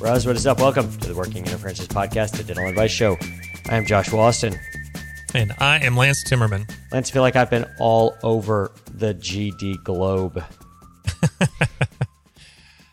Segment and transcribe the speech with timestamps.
[0.00, 0.58] Roz, what is up?
[0.60, 3.16] Welcome to the Working Interferences Podcast, the dental advice show.
[3.68, 4.58] I am Joshua Austin.
[5.34, 6.70] And I am Lance Timmerman.
[6.92, 10.42] Lance, I feel like I've been all over the GD globe.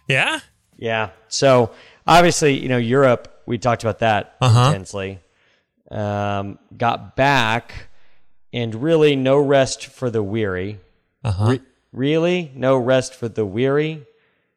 [0.08, 0.40] Yeah?
[0.78, 1.10] Yeah.
[1.30, 1.72] So
[2.06, 4.68] obviously, you know, Europe, we talked about that Uh-huh.
[4.68, 5.20] intensely.
[5.90, 7.88] Um, got back
[8.54, 10.80] and really no rest for the weary.
[11.24, 11.46] Uh-huh.
[11.54, 11.62] Re-
[11.92, 12.52] really?
[12.54, 14.06] No rest for the weary?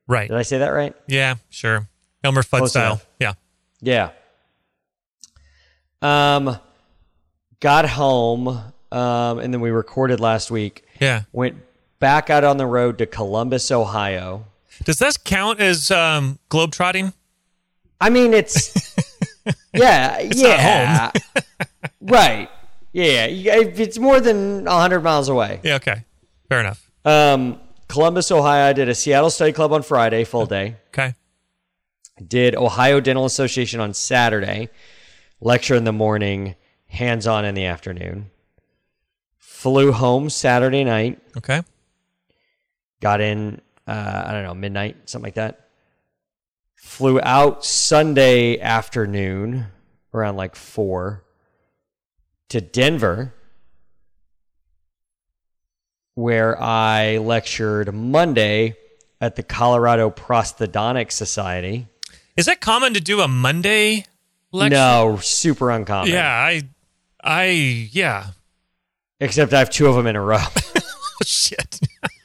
[0.07, 0.29] right.
[0.29, 0.95] Did I say that right?
[1.07, 1.89] Yeah, sure.
[2.25, 2.87] Elmer Fudd Close style.
[2.93, 3.07] enough.
[3.21, 3.33] Yeah.
[3.81, 4.11] Yeah.
[6.01, 6.59] Um,
[7.61, 8.49] got home,
[8.93, 10.85] um, and then we recorded last week.
[11.01, 11.23] Yeah.
[11.33, 11.57] Went
[11.99, 14.47] back out on the road to Columbus, Ohio.
[14.85, 17.13] Does this count as um, globetrotting?
[18.01, 18.95] I mean, it's
[19.75, 21.11] yeah, not yeah,
[22.01, 22.49] right,
[22.93, 23.27] yeah.
[23.29, 25.61] It's more than hundred miles away.
[25.65, 26.05] Yeah, okay.
[26.49, 26.89] Fair enough.
[27.05, 28.69] Um, Columbus, Ohio.
[28.69, 30.77] I did a Seattle Study Club on Friday, full day.
[30.89, 31.15] Okay.
[32.27, 34.71] Did Ohio Dental Association on Saturday.
[35.41, 38.31] Lecture in the morning, hands on in the afternoon.
[39.37, 41.21] Flew home Saturday night.
[41.37, 41.63] Okay.
[43.01, 45.69] Got in, uh, I don't know, midnight, something like that.
[46.75, 49.67] Flew out Sunday afternoon
[50.13, 51.25] around like four
[52.49, 53.35] to Denver,
[56.15, 58.77] where I lectured Monday
[59.21, 61.89] at the Colorado Prosthodontic Society.
[62.39, 64.05] Is that common to do a Monday
[64.53, 64.77] lecture?
[64.77, 66.13] No, super uncommon.
[66.13, 66.63] Yeah, I
[67.21, 67.45] I
[67.91, 68.29] yeah.
[69.19, 70.39] Except I have two of them in a row,
[71.25, 71.81] Shit.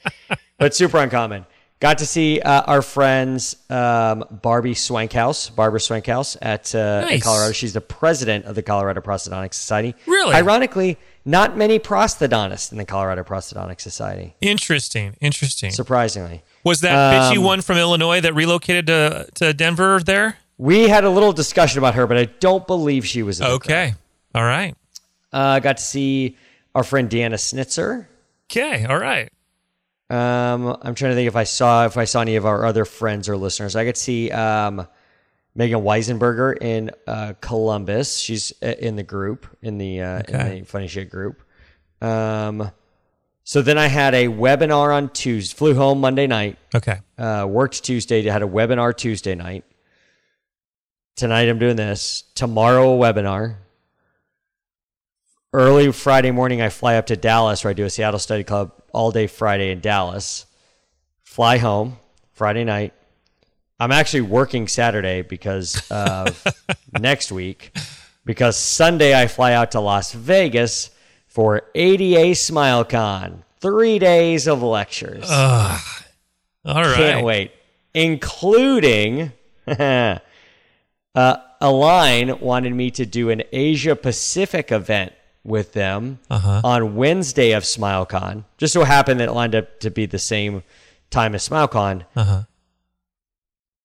[0.58, 1.46] but super uncommon.
[1.80, 7.24] Got to see uh, our friends um, Barbie Swankhouse, Barbara Swankhouse at, uh, Nice.
[7.24, 7.52] Colorado.
[7.52, 9.96] She's the president of the Colorado Prosthodontic Society.
[10.06, 10.34] Really?
[10.36, 14.34] Ironically, not many prosthodontists in the Colorado Prosthodontic Society.
[14.40, 15.16] Interesting.
[15.20, 15.70] Interesting.
[15.70, 20.38] Surprisingly, Was that bitchy Um, one from Illinois that relocated to to Denver there?
[20.58, 23.40] we had a little discussion about her, but I don't believe she was.
[23.40, 23.72] In the crowd.
[23.72, 23.94] Okay.
[24.34, 24.76] All right.
[25.32, 26.36] Uh, got to see
[26.74, 28.06] our friend Deanna Snitzer.
[28.50, 28.84] Okay.
[28.84, 29.30] All right.
[30.10, 32.84] Um, I'm trying to think if I saw if I saw any of our other
[32.84, 33.74] friends or listeners.
[33.74, 34.86] I could see um,
[35.54, 38.18] Megan Weisenberger in uh, Columbus.
[38.18, 40.56] She's uh, in the group in the uh, Okay.
[40.58, 41.42] in the funny shit group.
[42.00, 42.70] Um,
[43.44, 45.54] so then I had a webinar on Tuesday.
[45.56, 46.58] Flew home Monday night.
[46.74, 46.98] Okay.
[47.18, 48.22] Uh, worked Tuesday.
[48.22, 49.64] Had a webinar Tuesday night.
[51.16, 52.22] Tonight I'm doing this.
[52.34, 53.56] Tomorrow a webinar.
[55.52, 58.72] Early Friday morning I fly up to Dallas where I do a Seattle Study Club
[58.92, 60.46] all day Friday in Dallas.
[61.22, 61.98] Fly home
[62.32, 62.92] Friday night.
[63.84, 66.42] I'm actually working Saturday because of
[66.98, 67.76] next week.
[68.24, 70.90] Because Sunday I fly out to Las Vegas
[71.28, 73.42] for ADA SmileCon.
[73.60, 75.26] Three days of lectures.
[75.30, 76.94] All right.
[76.96, 77.52] Can't wait.
[77.92, 79.32] Including
[79.66, 80.18] uh,
[81.60, 85.12] Align wanted me to do an Asia Pacific event
[85.44, 86.62] with them Uh-huh.
[86.64, 88.44] on Wednesday of SmileCon.
[88.56, 90.62] Just so happened that it lined up to be the same
[91.10, 92.42] time as SmileCon, Uh-huh.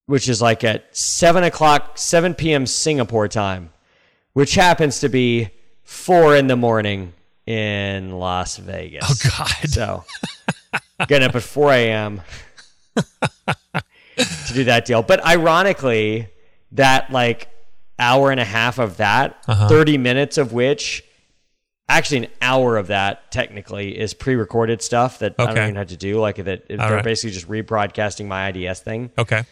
[0.10, 2.66] Which is like at 7 o'clock, 7 p.m.
[2.66, 3.70] Singapore time,
[4.34, 5.50] which happens to be
[5.84, 7.14] 4 in the morning
[7.46, 9.06] in Las Vegas.
[9.08, 9.70] Oh God.
[9.70, 10.04] So
[11.08, 12.22] getting up at 4 a.m.
[12.96, 15.04] to do that deal.
[15.04, 16.28] But ironically,
[16.72, 17.48] that like
[18.00, 19.68] hour and a half of that, Uh-huh.
[19.68, 21.04] 30 minutes of which,
[21.88, 25.98] actually an hour of that technically is pre-recorded stuff that I don't even have to
[25.98, 26.20] do.
[26.20, 27.04] Like that, they're right.
[27.04, 29.44] basically just rebroadcasting my IDS thing Okay.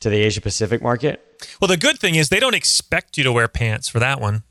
[0.00, 1.24] To the Asia Pacific market.
[1.60, 4.42] Well, the good thing is they don't expect you to wear pants for that one.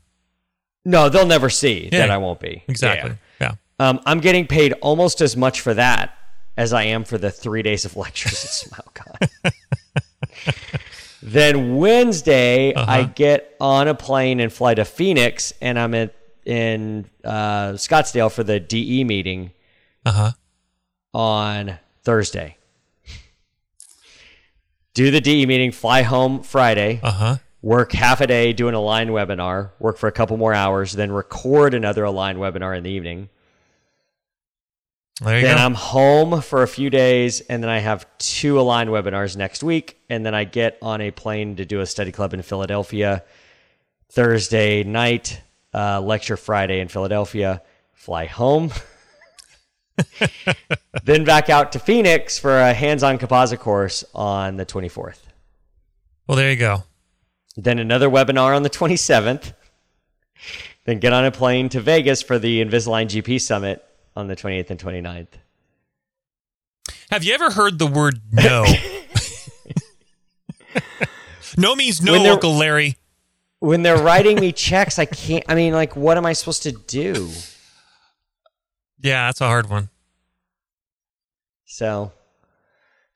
[0.84, 1.98] No, they'll never see Yeah.
[2.00, 2.62] that I won't be.
[2.68, 3.12] Exactly.
[3.40, 3.52] Yeah.
[3.80, 3.88] Yeah.
[3.88, 6.14] Um, I'm getting paid almost as much for that
[6.56, 8.50] as I am for the three days of lectures at
[8.84, 9.52] SmileCon.
[11.22, 16.14] then Wednesday, I get on a plane and fly to Phoenix, and I'm at,
[16.44, 19.52] in uh, Scottsdale for the DE meeting
[20.06, 20.32] Uh huh.
[21.14, 22.56] on Thursday.
[24.98, 27.36] Do the DE meeting, fly home Friday, Uh huh.
[27.62, 31.72] work half a day doing Align webinar, work for a couple more hours, then record
[31.72, 33.28] another Align webinar in the evening.
[35.20, 35.62] There you Then go.
[35.62, 39.98] I'm home for a few days, and then I have two Align webinars next week,
[40.10, 43.22] and then I get on a plane to do a study club in Philadelphia
[44.10, 45.40] Thursday night,
[45.72, 47.62] uh, lecture Friday in Philadelphia,
[47.94, 48.72] fly home.
[51.04, 55.20] then back out to Phoenix for a hands on composite course on the 24th.
[56.26, 56.84] Well, there you go.
[57.56, 59.52] Then another webinar on the 27th.
[60.84, 63.84] Then get on a plane to Vegas for the Invisalign GP Summit
[64.16, 65.28] on the 28th and 29th.
[67.10, 68.64] Have you ever heard the word no?
[71.56, 72.96] no means no, Uncle Larry.
[73.60, 75.44] When they're writing me checks, I can't.
[75.48, 77.30] I mean, like, what am I supposed to do?
[79.00, 79.88] Yeah, that's a hard one.
[81.66, 82.12] So,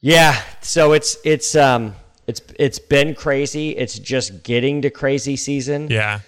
[0.00, 0.40] yeah.
[0.60, 1.94] So it's it's um
[2.26, 3.70] it's it's been crazy.
[3.70, 5.88] It's just getting to crazy season.
[5.90, 6.20] Yeah.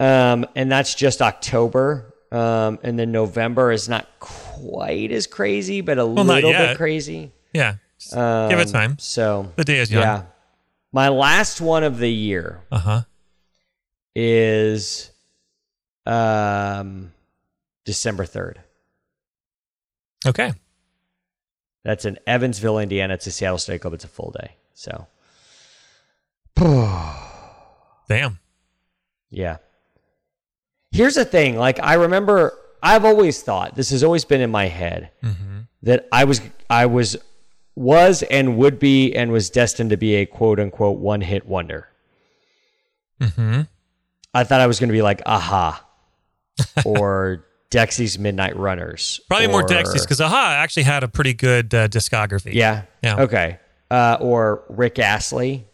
[0.00, 2.12] Um, and that's just October.
[2.32, 7.30] Um, and then November is not quite as crazy, but a not little bit crazy.
[7.52, 7.76] Yeah.
[8.12, 8.98] Um, Give it time.
[8.98, 10.02] So The day is young.
[10.02, 10.22] yeah.
[10.92, 13.02] My last one of the year Uh huh.
[14.14, 15.10] is
[16.04, 17.12] um
[17.86, 18.60] December third.
[20.26, 20.52] Okay.
[21.84, 23.14] That's in Evansville, Indiana.
[23.14, 23.94] It's a Seattle Study Club.
[23.94, 24.56] It's a full day.
[24.74, 25.06] So
[28.08, 28.38] Damn.
[29.30, 29.58] Yeah.
[30.90, 31.56] Here's the thing.
[31.56, 35.10] Like I remember, I've always thought this has always been in my head
[35.82, 36.40] that I was,
[36.70, 37.16] I was,
[37.74, 41.88] was and would be and was destined to be a quote unquote one hit wonder.
[43.20, 43.62] Mm-hmm.
[44.32, 45.84] I thought I was going to be like Aha
[46.84, 49.20] or Dexys Midnight Runners.
[49.28, 52.54] Probably more Dexys because Aha actually had a pretty good uh, discography.
[52.54, 52.82] Yeah.
[53.02, 53.22] Yeah.
[53.22, 53.58] Okay.
[53.90, 55.66] Uh, or Rick Astley.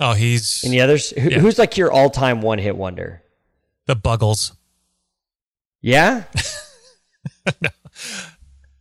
[0.00, 1.10] Oh, he's Any others?
[1.10, 1.38] Who, Yeah.
[1.38, 3.22] Who's like your all time one hit wonder?
[3.86, 4.52] the Buggles.
[5.82, 6.24] Yeah.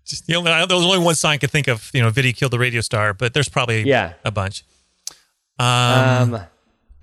[0.05, 1.89] Just, you know, I- there was only one song I could think of.
[1.93, 4.13] You know, Video killed the radio star, but there's probably Yeah.
[4.25, 4.63] a bunch.
[5.59, 6.41] Um, Um,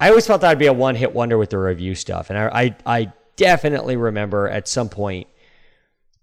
[0.00, 2.38] I always felt that I'd be a one hit wonder with the review stuff, and
[2.38, 5.26] I, I I definitely remember at some point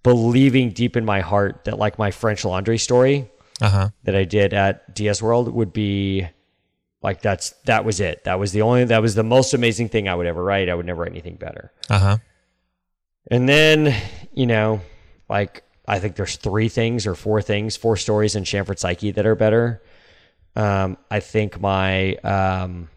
[0.03, 3.29] believing deep in my heart that like my French Laundry story
[3.59, 3.89] uh huh.
[4.03, 6.27] that I did at DS World would be
[7.01, 8.23] like that's that was it.
[8.25, 10.69] That was the only that was the most amazing thing I would ever write.
[10.69, 11.73] I would never write anything better.
[11.89, 12.17] Uh huh.
[13.31, 13.95] And then,
[14.31, 14.81] you know,
[15.27, 19.25] like I think there's three things or four things, four stories in Shamford Psyche that
[19.25, 19.81] are better.
[20.55, 22.89] Um, I think my um,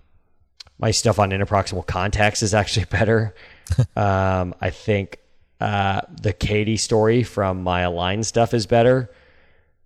[0.78, 3.34] my stuff on interproximal contacts is actually better.
[3.96, 5.18] um, I think
[5.60, 9.10] uh, the Katie story from my Align stuff is better.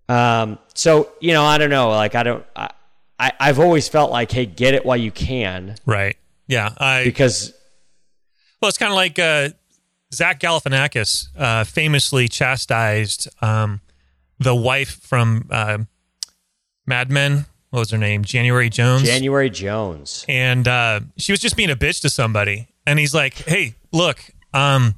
[0.07, 1.89] Um, so you know, I don't know.
[1.89, 2.45] Like I don't.
[2.55, 2.71] I,
[3.19, 6.17] I I've always felt like, hey, get it while you can, Right.
[6.47, 6.73] Yeah.
[6.77, 7.53] I because
[8.61, 9.49] Well, it's kind of like uh,
[10.13, 13.81] Zach Galifianakis uh, famously chastised um,
[14.39, 15.79] the wife from uh,
[16.85, 17.45] Mad Men.
[17.71, 18.23] What was her name?
[18.23, 19.03] January Jones.
[19.03, 20.23] January Jones.
[20.29, 22.67] and uh, she was just being a bitch to somebody.
[22.87, 24.19] And he's like, "Hey, look,
[24.53, 24.95] um,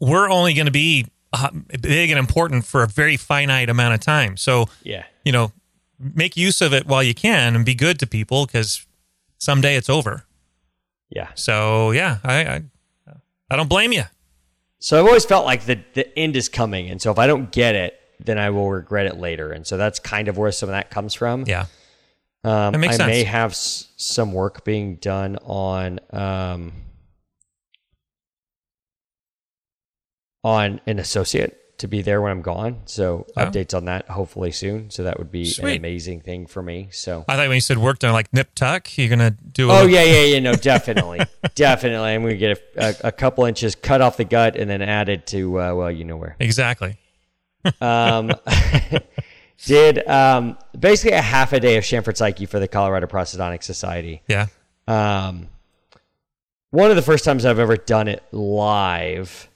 [0.00, 1.50] we're only going to be uh,
[1.80, 4.36] big and important for a very finite amount of time.
[4.36, 5.04] So, Yeah.
[5.24, 5.52] you know,
[5.98, 8.86] make use of it while you can and be good to people because
[9.38, 10.24] someday it's over."
[11.10, 11.28] Yeah.
[11.34, 12.62] So, yeah, I I,
[13.50, 14.04] I don't blame you.
[14.78, 17.50] So I've always felt like the the end is coming, and so if I don't
[17.52, 19.50] get it, then I will regret it later.
[19.52, 21.44] And so that's kind of where some of that comes from.
[21.46, 21.66] Yeah.
[22.46, 26.72] Um, that makes I may have s- some work being done on um,
[30.44, 32.80] on an associate to be there when I'm gone.
[32.86, 33.42] So Oh.
[33.44, 34.90] updates on that hopefully soon.
[34.90, 35.72] So that would be Sweet.
[35.72, 36.88] an amazing thing for me.
[36.90, 37.24] So.
[37.28, 39.70] I thought when you said work done like nip tuck, you're gonna do.
[39.70, 40.38] Oh yeah, yeah, yeah.
[40.38, 41.20] No, definitely,
[41.54, 42.10] definitely.
[42.10, 45.26] I'm gonna get a, a, a couple inches cut off the gut and then added
[45.28, 46.36] to uh, well, you know where.
[46.38, 46.96] exactly.
[47.80, 48.30] um,
[49.64, 54.22] did um, basically a half a day of Shamford Psyche for the Colorado Prosthodontic Society.
[54.28, 54.46] Yeah.
[54.86, 55.48] Um,
[56.70, 59.48] one of the first times I've ever done it live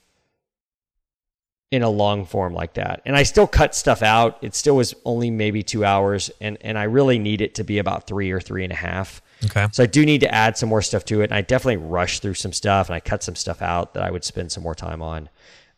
[1.71, 3.01] in a long form like that.
[3.05, 4.39] And I still cut stuff out.
[4.43, 7.79] It still was only maybe two hours, and, and I really need it to be
[7.79, 9.23] about three or three and a half.
[9.45, 9.69] Okay.
[9.73, 11.25] So I do need to add some more stuff to it.
[11.25, 14.11] And I definitely rushed through some stuff and I cut some stuff out that I
[14.11, 15.29] would spend some more time on.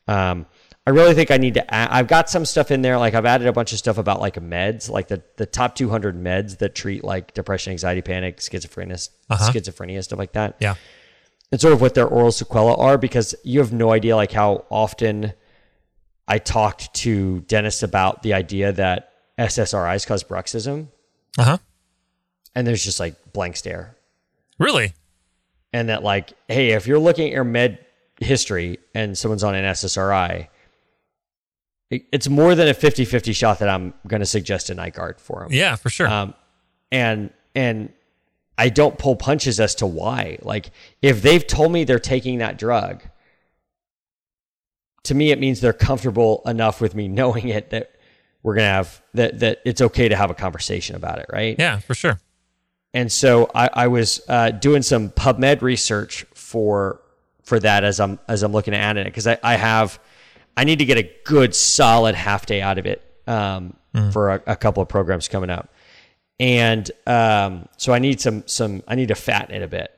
[0.09, 0.47] Um,
[0.87, 2.99] I really think I need to add, I've got some stuff in there.
[2.99, 6.17] Like I've added a bunch of stuff about like meds, like the, the top 200
[6.21, 9.53] meds that treat like depression, anxiety, panic, schizophrenia, Uh-huh.
[9.53, 10.57] schizophrenia, stuff like that.
[10.59, 10.75] Yeah.
[11.53, 14.65] And sort of what their oral sequela are because you have no idea like how
[14.71, 15.35] often
[16.27, 20.89] I talked to dentists about the idea that SSRIs cause bruxism.
[21.39, 21.59] Uh huh.
[22.55, 23.97] And there's just like blank stare.
[24.59, 24.95] Really?
[25.75, 27.79] and that like hey if you're looking at your med
[28.21, 30.49] history and someone's on an ssri
[32.13, 35.45] it's more than a 50-50 shot that i'm going to suggest a night guard for
[35.45, 35.53] him.
[35.53, 36.09] Yeah, for sure.
[36.09, 36.35] um,
[36.91, 37.93] and and
[38.59, 40.39] I don't pull punches as to why.
[40.43, 40.71] Like
[41.01, 43.03] if they've told me they're taking that drug,
[45.05, 47.93] to me it means they're comfortable enough with me knowing it that
[48.43, 51.57] we're gonna have that that it's okay to have a conversation about it, right?
[51.59, 52.21] Yeah, for sure.
[52.95, 57.01] And so I, I was uh, doing some PubMed research for
[57.43, 59.99] for that as I'm as I'm looking at it because I, I have
[60.57, 63.77] I need to get a good solid half day out of it um,
[64.13, 65.73] for a, a couple of programs coming up,
[66.39, 69.91] and um, so I need some some I need to fatten it a bit,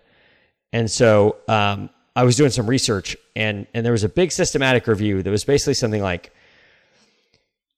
[0.72, 4.86] and so um, I was doing some research and and there was a big systematic
[4.86, 6.32] review that was basically something like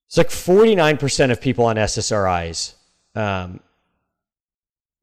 [0.07, 2.75] it's like 49% of people on SSRIs
[3.15, 3.61] um,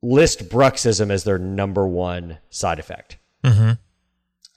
[0.02, 3.18] list bruxism as their number one side effect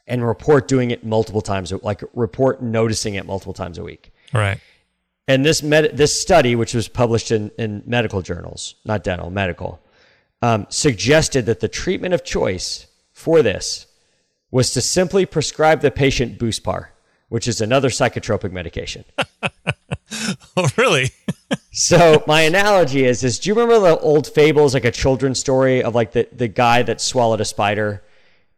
[0.06, 4.12] and report doing it multiple times, like report noticing it multiple times a week.
[4.32, 4.60] Right.
[5.28, 9.80] And this med- this study, which was published in, in medical journals, not dental, medical,
[10.42, 13.86] um, suggested that the treatment of choice for this
[14.50, 16.88] was to simply prescribe the patient Buspar,
[17.28, 19.04] which is another psychotropic medication.
[20.56, 21.10] Oh, really?
[21.72, 25.82] So my analogy is: is do you remember the old fables, like a children's story
[25.82, 28.02] of like the the guy that swallowed a spider,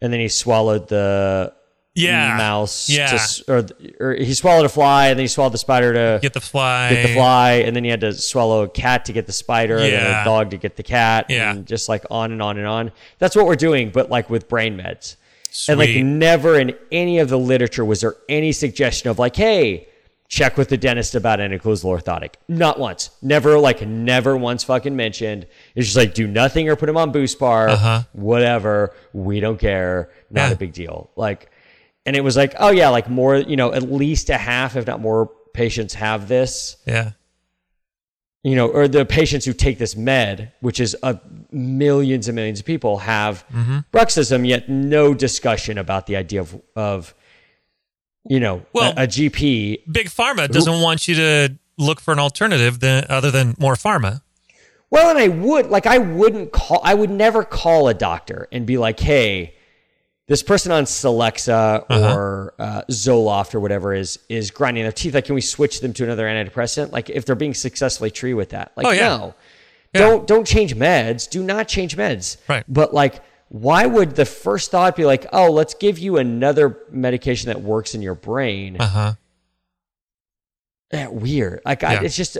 [0.01, 1.53] and then he swallowed the
[1.95, 2.37] Yeah.
[2.37, 3.09] mouse, Yeah.
[3.17, 3.67] to or,
[4.01, 6.91] or he swallowed a fly, and then he swallowed the spider to Get the fly.
[6.91, 9.77] get the fly, and then he had to swallow a cat to get the spider,
[9.79, 11.51] and then a dog to get the cat, Yeah.
[11.51, 12.93] and just like on and on and on.
[13.19, 15.17] That's what we're doing, but like with brain meds.
[15.69, 19.89] And like never in any of the literature was there any suggestion of like, hey,
[20.29, 22.35] check with the dentist about an occlusal orthotic.
[22.49, 23.09] Not once.
[23.23, 25.47] Never like never once fucking mentioned.
[25.79, 28.03] It's just like do nothing or put him on Buspar, Uh-huh.
[28.13, 28.93] whatever.
[29.13, 30.11] We don't care.
[30.31, 30.53] Not Yeah.
[30.53, 31.11] a big deal.
[31.17, 31.51] Like
[32.05, 34.87] and it was like, oh yeah, like more, you know, at least a half, if
[34.87, 37.11] not more patients have this Yeah.
[38.43, 41.21] you know, or the patients who take this med, which is a
[41.51, 43.79] millions and millions of people have Mm-hmm.
[43.93, 47.15] bruxism, yet no discussion about the idea of, of
[48.29, 49.83] you know, Well- a, a GP.
[49.91, 54.23] Big Pharma doesn't want you to look for an alternative than, other than more pharma.
[54.91, 58.65] Well, and I would like, I wouldn't call, I would never call a doctor and
[58.67, 59.55] be like, hey,
[60.29, 62.15] this person on Celexa Uh-huh.
[62.15, 65.15] or uh, Zoloft or whatever is is grinding their teeth.
[65.15, 66.93] Like, can we switch them to another antidepressant?
[66.93, 69.09] Like, if they're being successfully treated with that, like, Oh, yeah.
[69.09, 69.35] no,
[69.95, 70.01] Yeah.
[70.01, 71.29] don't don't change meds.
[71.29, 72.37] Do not change meds.
[72.49, 72.65] Right.
[72.69, 77.49] But like, why would the first thought be like, oh, let's give you another medication
[77.49, 78.77] that works in your brain?
[78.79, 79.13] Uh huh.
[80.93, 81.61] Yeah, weird.
[81.65, 82.39] Like, I, it's just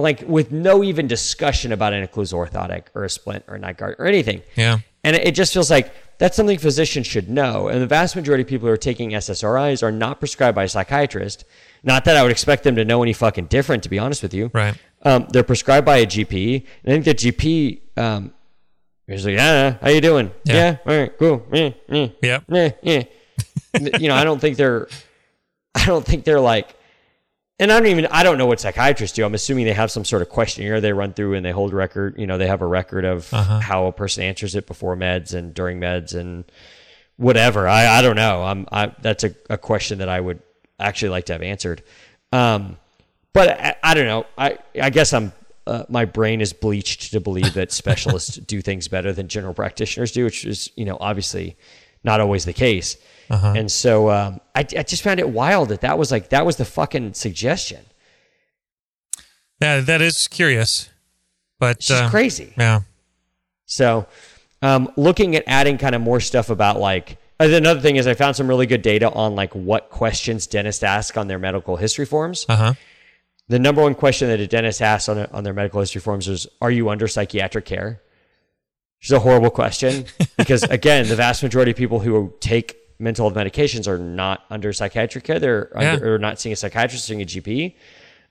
[0.00, 3.78] like with no even discussion about an occlusal orthotic or a splint or a night
[3.78, 4.42] guard or anything.
[4.56, 4.78] Yeah.
[5.02, 7.68] And it just feels like that's something physicians should know.
[7.68, 10.68] And the vast majority of people who are taking SSRIs are not prescribed by a
[10.68, 11.44] psychiatrist.
[11.82, 14.32] Not that I would expect them to know any fucking different, to be honest with
[14.32, 14.50] you.
[14.54, 14.74] Right.
[15.02, 16.64] Um, they're prescribed by a GP.
[16.84, 18.32] And I think the GP um,
[19.06, 20.30] is like, yeah, how you doing?
[20.44, 20.54] Yeah.
[20.54, 21.46] Yeah, all right, cool.
[21.52, 23.02] Yeah, yeah, yeah, yeah.
[23.98, 24.88] you know, I don't think they're,
[25.74, 26.74] I don't think they're like,
[27.58, 29.24] and I don't even, I don't know what psychiatrists do.
[29.24, 32.18] I'm assuming they have some sort of questionnaire they run through and they hold record,
[32.18, 35.54] you know, they have a record of how a person answers it before meds and
[35.54, 36.44] during meds and
[37.16, 37.68] whatever.
[37.68, 38.42] I, I don't know.
[38.42, 40.42] I'm, I, that's a, a question that I would
[40.80, 41.82] actually like to have answered.
[42.32, 42.76] Um,
[43.32, 44.26] but I, I don't know.
[44.36, 45.32] I, I guess I'm,
[45.66, 50.10] uh, my brain is bleached to believe that specialists do things better than general practitioners
[50.10, 51.56] do, which is, you know, obviously
[52.02, 52.96] not always the case.
[53.56, 56.56] And so um, I, I just found it wild that that was like that was
[56.56, 57.84] the fucking suggestion.
[59.60, 60.90] Yeah, that is curious.
[61.58, 62.52] But It's uh, crazy.
[62.58, 62.80] Yeah.
[63.66, 64.06] So,
[64.60, 68.36] um, looking at adding kind of more stuff about like another thing is I found
[68.36, 72.46] some really good data on like what questions dentists ask on their medical history forms.
[72.48, 72.74] Uh huh.
[73.48, 76.46] The number one question that a dentist asks on, on their medical history forms is,
[76.60, 78.00] "Are you under psychiatric care?"
[78.98, 80.06] Which is a horrible question
[80.38, 84.72] because again, the vast majority of people who take mental health medications are not under
[84.72, 85.38] psychiatric care.
[85.38, 85.92] They're Yeah.
[85.92, 87.76] under, or not seeing a psychiatrist, seeing a GP.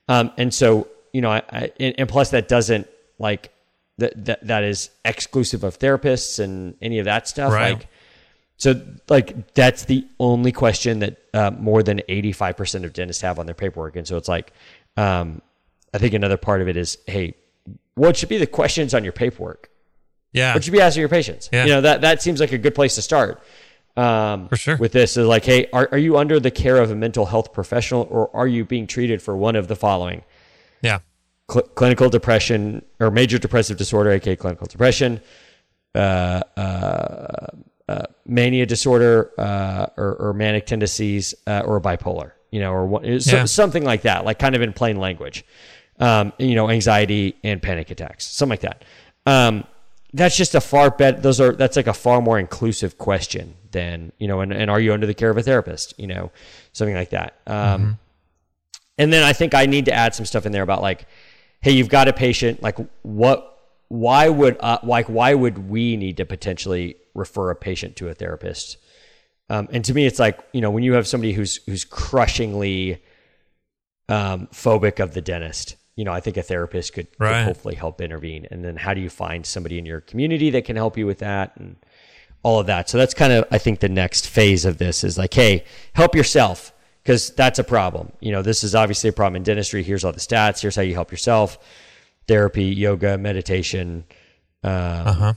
[0.09, 2.87] Um, and so, you know, I, I, and, plus that doesn't
[3.19, 3.51] like
[3.99, 7.53] that, that, that is exclusive of therapists and any of that stuff.
[7.53, 7.75] Right.
[7.75, 7.87] Like,
[8.57, 13.45] so like that's the only question that uh, more than 85% of dentists have on
[13.45, 13.95] their paperwork.
[13.95, 14.51] And so it's like,
[14.97, 15.41] um,
[15.93, 17.35] I think another part of it is, Hey,
[17.95, 19.69] what should be the questions on your paperwork?
[20.31, 20.55] Yeah.
[20.55, 21.49] What should be asking your patients?
[21.53, 21.65] Yeah.
[21.65, 23.41] You know, that, that seems like a good place to start.
[23.95, 24.77] Um, For sure.
[24.77, 27.53] With this is like, Hey, are, are you under the care of a mental health
[27.53, 30.23] professional or are you being treated for one of the following?
[30.81, 30.99] yeah.
[31.51, 35.21] cl- clinical depression or major depressive disorder, aka clinical depression,
[35.95, 37.47] uh, uh,
[37.87, 43.03] uh, mania disorder, uh, or, or manic tendencies, uh, or bipolar, you know, or what,
[43.21, 43.45] so, Yeah.
[43.45, 45.45] something like that, like kind of in plain language,
[45.99, 48.83] um, you know, anxiety and panic attacks, something like that.
[49.25, 49.65] Um,
[50.13, 51.19] that's just a far better.
[51.21, 54.39] Those are that's like a far more inclusive question than you know.
[54.39, 55.93] And, and are you under the care of a therapist?
[55.99, 56.31] You know,
[56.71, 57.39] something like that.
[57.45, 57.99] Um,
[58.97, 61.07] And then I think I need to add some stuff in there about like,
[61.61, 62.61] hey, you've got a patient.
[62.63, 63.49] Like, what?
[63.89, 68.13] Why would uh, like why would we need to potentially refer a patient to a
[68.13, 68.77] therapist?
[69.49, 73.03] Um, and to me, it's like you know when you have somebody who's who's crushingly
[74.09, 75.75] um, phobic of the dentist.
[75.95, 78.47] You know, I think a therapist could, could hopefully help intervene.
[78.49, 81.19] And then how do you find somebody in your community that can help you with
[81.19, 81.75] that and
[82.43, 82.89] all of that?
[82.89, 86.13] So that's kind of I think the next phase of this is like, hey, help
[86.15, 86.71] yourself
[87.03, 88.11] because that's a problem.
[88.19, 89.81] You know, this is obviously a problem in dentistry.
[89.83, 90.61] Here's all the stats.
[90.61, 91.57] Here's how you help yourself:
[92.27, 94.05] therapy, yoga, meditation.
[94.63, 95.33] Um, Uh huh.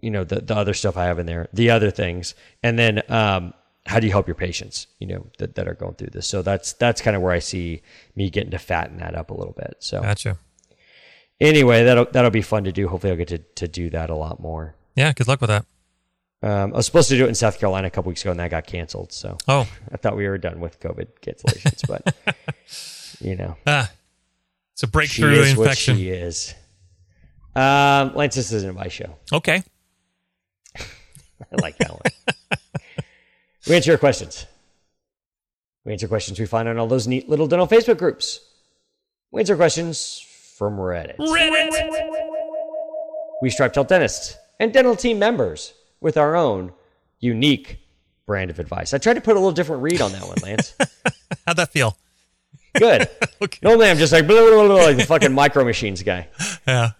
[0.00, 3.02] you know the, the other stuff I have in there, the other things, and then
[3.08, 3.54] um,
[3.86, 6.26] how do you help your patients, you know, that, that are going through this.
[6.26, 7.82] So that's that's kind of where I see
[8.14, 9.76] me getting to fatten that up a little bit.
[9.78, 10.36] So Gotcha.
[11.40, 12.88] anyway, that'll that'll be fun to do.
[12.88, 14.74] Hopefully, I'll get to to do that a lot more.
[14.96, 15.12] Yeah.
[15.12, 15.64] Good luck with that.
[16.42, 18.40] Um, I was supposed to do it in South Carolina a couple weeks ago, and
[18.40, 19.12] that got canceled.
[19.12, 22.14] So Oh, I thought we were done with COVID cancellations, but
[23.20, 23.90] you know, ah,
[24.72, 25.96] it's a she breakthrough is what infection.
[25.96, 26.54] she is.
[27.54, 29.16] Um, Lance, this isn't my show.
[29.32, 29.62] Okay.
[30.78, 32.58] I like that one.
[33.68, 34.46] we answer your questions.
[35.84, 38.40] We answer questions we find on all those neat little dental Facebook groups.
[39.30, 40.20] We answer questions
[40.56, 41.16] from Reddit.
[43.42, 46.72] We stripe tell dentists and dental team members with our own
[47.18, 47.80] unique
[48.26, 48.94] brand of advice.
[48.94, 50.74] I tried to put a little different read on that one, Lance.
[51.46, 51.96] How'd that feel?
[52.76, 53.08] Good.
[53.42, 53.58] Okay.
[53.62, 56.28] Normally I'm just like, blah, blah, blah, like the fucking micro machines guy.
[56.68, 56.90] Yeah.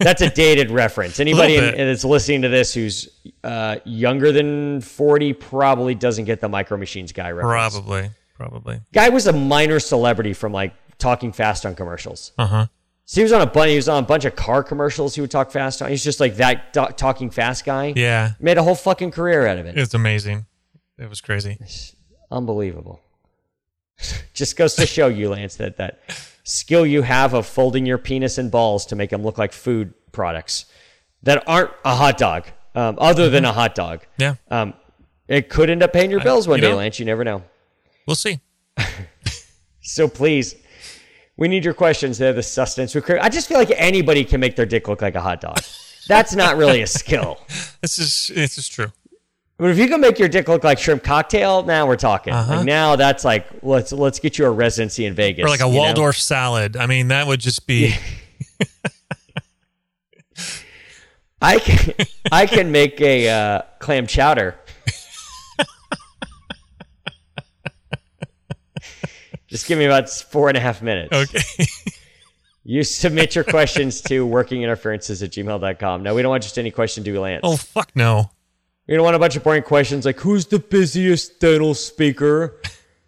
[0.00, 1.20] That's a dated reference.
[1.20, 3.08] Anybody in, that's listening to this who's
[3.44, 7.74] uh, younger than 40 probably doesn't get the Micro Machines guy reference.
[7.74, 8.10] Probably.
[8.34, 8.80] Probably.
[8.92, 12.32] Guy was a minor celebrity from like talking fast on commercials.
[12.36, 12.66] Uh huh.
[13.06, 13.70] So he was on a bunch.
[13.70, 15.14] He was on a bunch of car commercials.
[15.14, 15.90] He would talk fast on.
[15.90, 17.92] He's just like that do- talking fast guy.
[17.94, 18.32] Yeah.
[18.40, 19.76] Made a whole fucking career out of it.
[19.76, 20.46] It's amazing.
[20.98, 21.58] It was crazy.
[22.30, 23.00] Unbelievable.
[24.32, 26.00] just goes to show you, Lance, that that
[26.44, 29.92] skill you have of folding your penis and balls to make them look like food
[30.12, 30.66] products
[31.22, 34.04] that aren't a hot dog, um, other than a hot dog.
[34.18, 34.34] Yeah.
[34.50, 34.74] Um,
[35.28, 36.98] it could end up paying your bills one you day, know- Lance.
[36.98, 37.42] You never know.
[38.06, 38.40] We'll see.
[39.86, 40.54] So please,
[41.36, 42.18] we need your questions.
[42.18, 42.94] They're the sustenance.
[42.96, 45.58] I just feel like anybody can make their dick look like a hot dog.
[46.06, 47.40] That's not really a skill.
[47.80, 48.90] This is this is true.
[49.58, 52.32] But if you can make your dick look like shrimp cocktail, now we're talking.
[52.32, 52.56] Uh-huh.
[52.56, 55.66] Like now that's like let's let's get you a residency in Vegas Or like a
[55.66, 55.80] you know?
[55.80, 56.78] Waldorf salad.
[56.78, 57.94] I mean, that would just be
[61.42, 61.94] I can
[62.32, 64.56] I can make a uh, clam chowder.
[69.54, 71.12] Just give me about four and a half minutes.
[71.16, 71.66] okay.
[72.66, 76.02] You submit your questions to workinginterferences at gmail.com.
[76.02, 77.42] Now, we don't want just any question, do we, Lance?
[77.44, 78.30] oh fuck no.
[78.88, 82.60] We don't want a bunch of boring questions like who's the busiest dental speaker?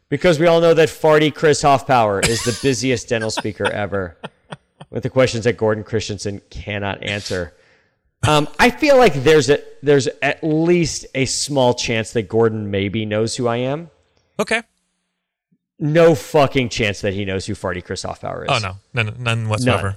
[0.08, 4.18] Because we all know that farty Chris Hoffpower is the busiest dental speaker ever.
[4.90, 7.54] With the questions that Gordon Christensen cannot answer.
[8.28, 13.04] Um, I feel like there's a there's at least a small chance that Gordon maybe
[13.04, 13.90] knows who I am.
[14.38, 14.62] Okay.
[15.78, 18.50] No fucking chance that he knows who farty Chris Hoffpower is.
[18.50, 19.90] Oh no, none, none whatsoever.
[19.90, 19.96] None.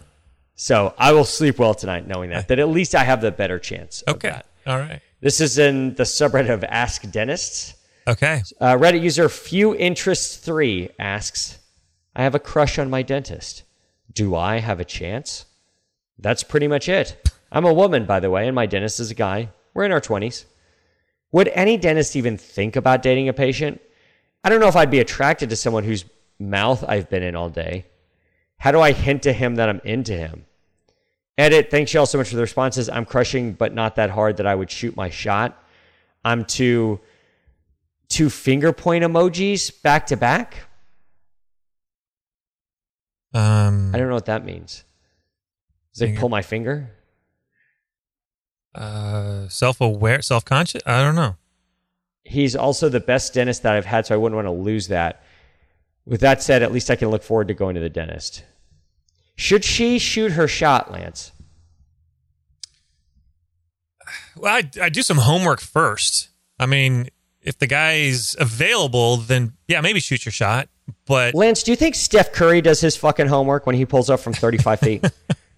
[0.55, 2.49] So I will sleep well tonight knowing that.
[2.49, 4.03] That at least I have the better chance.
[4.07, 4.41] Okay.
[4.67, 4.99] All right.
[5.21, 7.75] This is in the subreddit of Ask Dentists.
[8.07, 8.41] Okay.
[8.59, 11.59] Uh, Reddit user Few Interests 3 asks,
[12.15, 13.63] I have a crush on my dentist.
[14.11, 15.45] Do I have a chance?
[16.17, 17.31] That's pretty much it.
[17.51, 19.49] I'm a woman, by the way, and my dentist is a guy.
[19.73, 20.45] We're in our 20s.
[21.31, 23.79] Would any dentist even think about dating a patient?
[24.43, 26.05] I don't know if I'd be attracted to someone whose
[26.39, 27.85] mouth I've been in all day.
[28.57, 30.45] How do I hint to him that I'm into him?
[31.37, 32.89] Edit, thanks y'all so much for the responses.
[32.89, 35.61] I'm crushing, but not that hard that I would shoot my shot.
[36.23, 36.99] I'm too
[38.09, 40.67] two finger point emojis back to back.
[43.33, 43.93] Um.
[43.93, 44.83] I don't know what that means.
[45.93, 46.91] Does it pull my finger?
[48.75, 49.47] Uh.
[49.47, 50.81] Self-aware, self-conscious.
[50.85, 51.37] I don't know.
[52.29, 55.23] He's also the best dentist that I've had, so I wouldn't want to lose that.
[56.05, 58.43] With that said, at least I can look forward to going to the dentist.
[59.35, 61.31] Should she shoot her shot, Lance?
[64.37, 66.29] Well, I I do some homework first.
[66.59, 67.09] I mean,
[67.41, 70.69] if the guy's available, then yeah, maybe shoot your shot.
[71.07, 74.19] But Lance, do you think Steph Curry does his fucking homework when he pulls up
[74.19, 75.11] from 35 feet?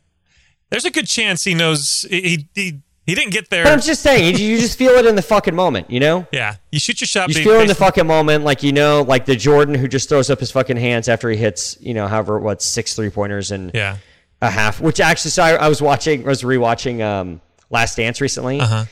[0.70, 2.80] there's a good chance he knows he he,
[3.12, 5.90] he didn't get But I'm just saying, you, just feel it in the fucking moment,
[5.90, 6.26] you know?
[6.32, 7.28] Yeah, you shoot your shot.
[7.30, 10.08] You feel it in the fucking moment, like you know, like the Jordan who just
[10.10, 13.52] throws up his fucking hands after he hits, you know, however what six three pointers
[13.52, 13.98] and Yeah,
[14.42, 14.80] a half.
[14.80, 18.86] Which actually, so I, I was watching, I was rewatching um, Last Dance recently, Uh-huh.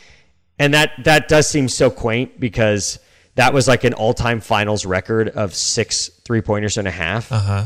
[0.60, 3.00] and that that does seem so quaint because
[3.36, 7.32] that was like an all-time finals record of six three pointers and a half.
[7.32, 7.66] Uh-huh.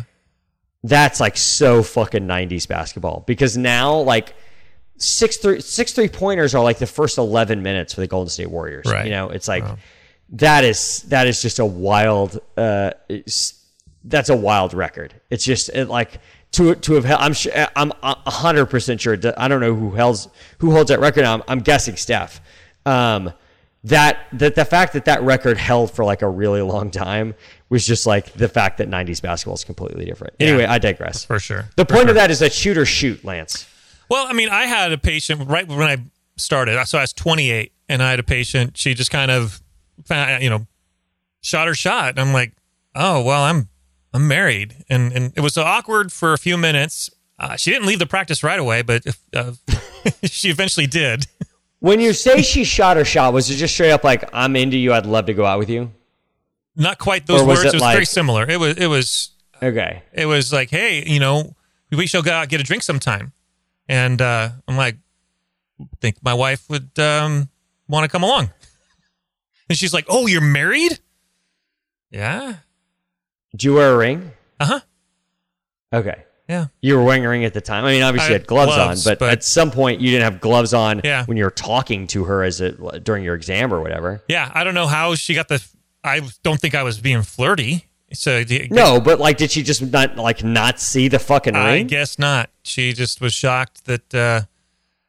[0.83, 4.35] That's like so fucking '90s basketball because now like
[4.97, 8.49] six three six three pointers are like the first 11 minutes for the Golden State
[8.49, 8.85] Warriors.
[8.85, 9.05] Right.
[9.05, 9.63] You know, it's like
[10.29, 12.39] that is that is just a wild.
[12.57, 12.91] Uh,
[14.05, 15.13] that's a wild record.
[15.29, 16.19] It's just it, like
[16.53, 17.05] to to have.
[17.05, 17.51] held- I'm sure.
[17.75, 19.17] I'm a hundred percent sure.
[19.37, 20.27] I don't know who holds
[20.59, 21.23] who holds that record.
[21.25, 22.41] I'm, I'm guessing Steph.
[22.85, 23.33] Um,
[23.85, 27.35] that that the fact that that record held for like a really long time
[27.69, 30.35] was just like the fact that 90s basketball is completely different.
[30.39, 31.25] Anyway, I digress.
[31.25, 31.65] For sure.
[31.75, 32.09] The For point sure.
[32.09, 33.67] of that is that shoot or shoot, Lance.
[34.13, 35.97] Well, I mean, I had a patient right when I
[36.37, 36.85] started.
[36.85, 38.77] So I was 28, and I had a patient.
[38.77, 39.59] She just kind of,
[40.39, 40.67] you know,
[41.41, 42.09] shot her shot.
[42.09, 42.53] And I'm like,
[42.93, 43.69] oh well, I'm
[44.13, 47.09] I'm married, and and it was awkward for a few minutes.
[47.39, 49.03] Uh, she didn't leave the practice right away, but
[49.35, 49.53] uh,
[50.25, 51.25] she eventually did.
[51.79, 54.77] When you say she shot her shot, was it just straight up like I'm into
[54.77, 54.93] you?
[54.93, 55.91] I'd love to go out with you.
[56.75, 57.65] Not quite those was words.
[57.65, 58.47] it It was like- very similar.
[58.47, 59.31] It was it was
[59.63, 60.03] Okay.
[60.13, 61.55] it was like, hey, you know,
[61.91, 63.33] we shall go out get a drink sometime.
[63.87, 64.97] And uh, I'm like,
[66.01, 67.49] think my wife would um,
[67.87, 68.51] want to come along.
[69.69, 70.99] And she's like, oh, you're married?
[72.11, 72.57] Yeah.
[73.51, 74.31] Did you wear a ring?
[74.59, 74.79] Uh huh.
[75.93, 76.25] Okay.
[76.49, 76.67] Yeah.
[76.81, 77.85] You were wearing a ring at the time.
[77.85, 80.25] I mean, obviously you had gloves, gloves, on, but, but- at some point you didn't
[80.31, 81.25] have gloves on Yeah.
[81.25, 84.21] when you were talking to her as it during your exam or whatever.
[84.27, 84.51] Yeah.
[84.53, 85.65] I don't know how she got the.
[86.03, 87.85] I don't think I was being flirty.
[88.13, 91.73] So you- No, but like, did she just not like not see the fucking I
[91.73, 91.85] ring?
[91.85, 92.49] I guess not.
[92.63, 94.41] She just was shocked that uh,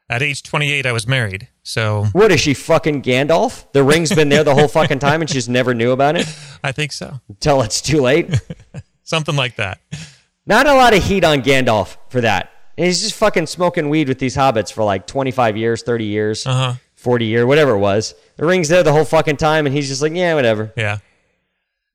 [0.09, 1.47] at age 28 I was married.
[1.63, 3.71] So What is she fucking Gandalf?
[3.73, 6.27] The ring's been there the whole fucking time and she just never knew about it
[6.63, 7.19] I think so.
[7.29, 8.29] until it's too late.
[9.03, 9.79] Something like that.
[10.45, 12.51] Not a lot of heat on Gandalf for that.
[12.77, 16.53] He's just fucking smoking weed with these hobbits for like 25 years, 30 years, Uh
[16.53, 16.73] huh.
[16.95, 18.13] 40 years, whatever it was.
[18.37, 20.73] The ring's there the whole fucking time, and he's just like, yeah, whatever.
[20.75, 20.97] Yeah.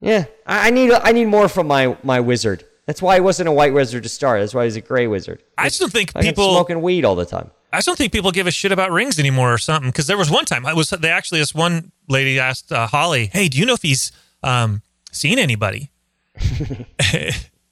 [0.00, 2.64] Yeah, I, I need I need more from my my wizard.
[2.86, 4.40] That's why he wasn't a white wizard to start.
[4.40, 5.42] That's why he's a gray wizard.
[5.56, 7.50] I still think Like people smoking weed all the time.
[7.72, 9.90] I just don't think people give a shit about rings anymore or something.
[9.90, 13.26] Because there was one time I was they actually this one lady asked uh, Holly,
[13.26, 14.10] "Hey, do you know if he's
[14.42, 14.82] um,
[15.12, 15.90] seen anybody?"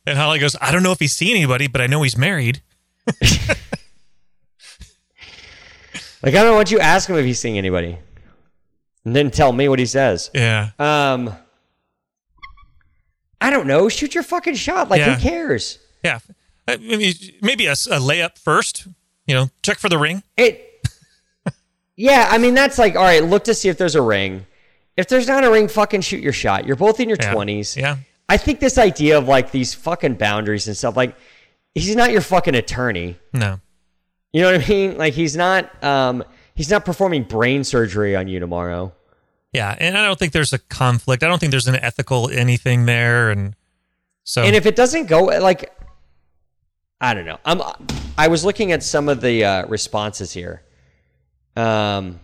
[0.07, 2.63] and Holly goes, "I don't know if he's seen anybody, but I know he's married."
[6.23, 7.97] Like I don't know what you ask him if he's seeing anybody,
[9.05, 10.31] and then tell me what he says.
[10.35, 11.33] Yeah, Um,
[13.41, 13.89] I don't know.
[13.89, 14.89] Shoot your fucking shot.
[14.89, 15.15] Like Yeah.
[15.17, 15.79] who cares?
[16.03, 16.19] yeah.
[16.67, 18.87] I mean, maybe a, a layup first.
[19.27, 20.23] You know, check for the ring.
[20.37, 20.65] It.
[21.97, 23.25] Yeah, I mean that's like all right.
[23.25, 24.47] Look to see if there's a ring.
[24.97, 26.65] If there's not a ring, fucking shoot your shot.
[26.65, 27.33] You're both in your Yeah.
[27.33, 27.77] twenties.
[27.77, 27.97] Yeah,
[28.29, 31.17] I think this idea of like these fucking boundaries and stuff, like
[31.75, 33.19] he's not your fucking attorney.
[33.33, 33.61] no.
[34.33, 34.97] You know what I mean?
[34.99, 36.23] Like he's not um
[36.55, 38.93] he's not performing brain surgery on you tomorrow.
[39.59, 41.25] Yeah, and I don't think there's a conflict.
[41.25, 43.57] I don't think there's an ethical anything there, and
[44.23, 45.75] so And if it doesn't go like
[47.01, 47.41] I don't know.
[47.45, 47.61] I'm
[48.17, 50.63] I was looking at some of the uh, responses here.
[51.57, 52.21] Um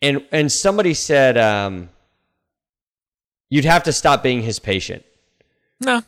[0.00, 1.90] and and somebody said um
[3.50, 5.04] you'd have to stop being his patient.
[5.78, 6.00] no,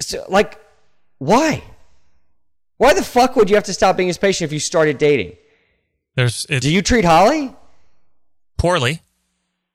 [0.00, 0.58] So, like,
[1.18, 1.62] why?
[2.78, 5.36] Why the fuck would you have to stop being his patient if you started dating?
[6.18, 7.54] There's Do you treat Holly?
[8.56, 9.02] poorly.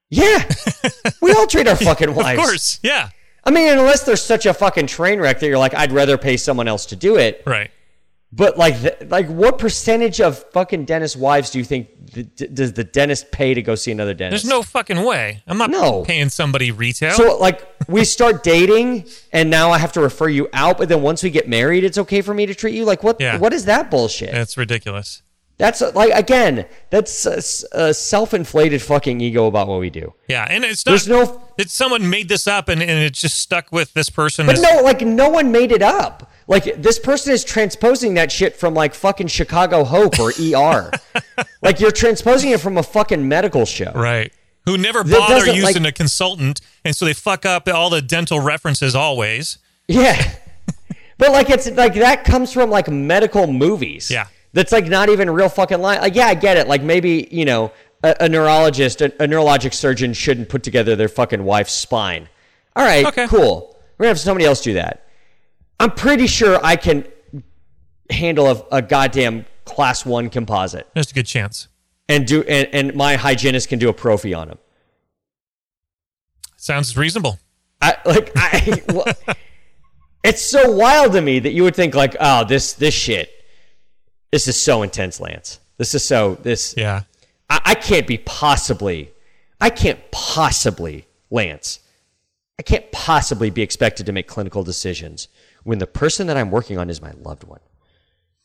[0.10, 0.48] Yeah.
[1.22, 2.38] we all treat our fucking wives.
[2.40, 3.10] Of course, yeah,
[3.46, 6.38] I mean, unless there's such a fucking train wreck that you're like, I'd rather pay
[6.38, 7.42] someone else to do it.
[7.46, 7.72] right.
[8.36, 12.48] But like, th- like, what percentage of fucking dentist wives do you think th- d-
[12.48, 14.44] does the dentist pay to go see another dentist?
[14.44, 15.44] There's no fucking way.
[15.46, 16.02] I'm not No.
[16.04, 17.12] paying somebody retail.
[17.14, 20.80] So like, we start dating, and now I have to refer you out.
[20.80, 23.22] But then once we get married, it's okay for me to treat you like what?
[23.22, 23.38] Yeah.
[23.38, 24.32] What is that bullshit?
[24.32, 25.22] That's ridiculous.
[25.58, 30.14] That's like again, that's a self-inflated fucking ego about what we do.
[30.28, 30.92] Yeah, and it's not.
[30.92, 34.46] There's no, it's someone made this up, and, and it just stuck with this person.
[34.48, 36.32] but no, like no one made it up.
[36.48, 40.92] Like this person is transposing that shit from like fucking Chicago Hope or ER.
[41.62, 43.92] like you're transposing it from a fucking medical show.
[43.94, 44.34] right?
[44.66, 48.40] Who never bother using like- a consultant, and so they fuck up all the dental
[48.40, 49.58] references always.
[49.88, 50.34] Yeah.
[51.18, 54.10] but like it's like that comes from like medical movies.
[54.10, 54.28] Yeah.
[54.54, 56.00] That's like not even real fucking line.
[56.02, 56.68] Like yeah, I get it.
[56.68, 57.72] Like maybe, you know,
[58.04, 62.30] a, a neurologist, a, a neurologic surgeon shouldn't put together their fucking wife's spine.
[62.76, 63.28] All right, Okay.
[63.28, 63.78] cool.
[63.98, 65.08] We're gonna have somebody else do that.
[65.80, 67.06] I'm pretty sure I can
[68.10, 71.68] handle a, a goddamn class one composite There's a good chance.
[72.10, 74.58] and do and, and my hygienist can do a prophy on him.
[76.58, 77.40] Sounds reasonable.
[77.82, 78.82] I like I.
[78.94, 79.06] well,
[80.24, 83.30] It's so wild to me that you would think like, oh, this this shit,
[84.34, 85.60] this is so intense, Lance.
[85.78, 86.74] This is so this.
[86.76, 87.04] Yeah.
[87.52, 89.12] I, I can't be possibly,
[89.62, 91.80] I can't possibly, Lance.
[92.58, 95.28] I can't possibly be expected to make clinical decisions
[95.64, 97.60] when the person that I'm working on is my loved one.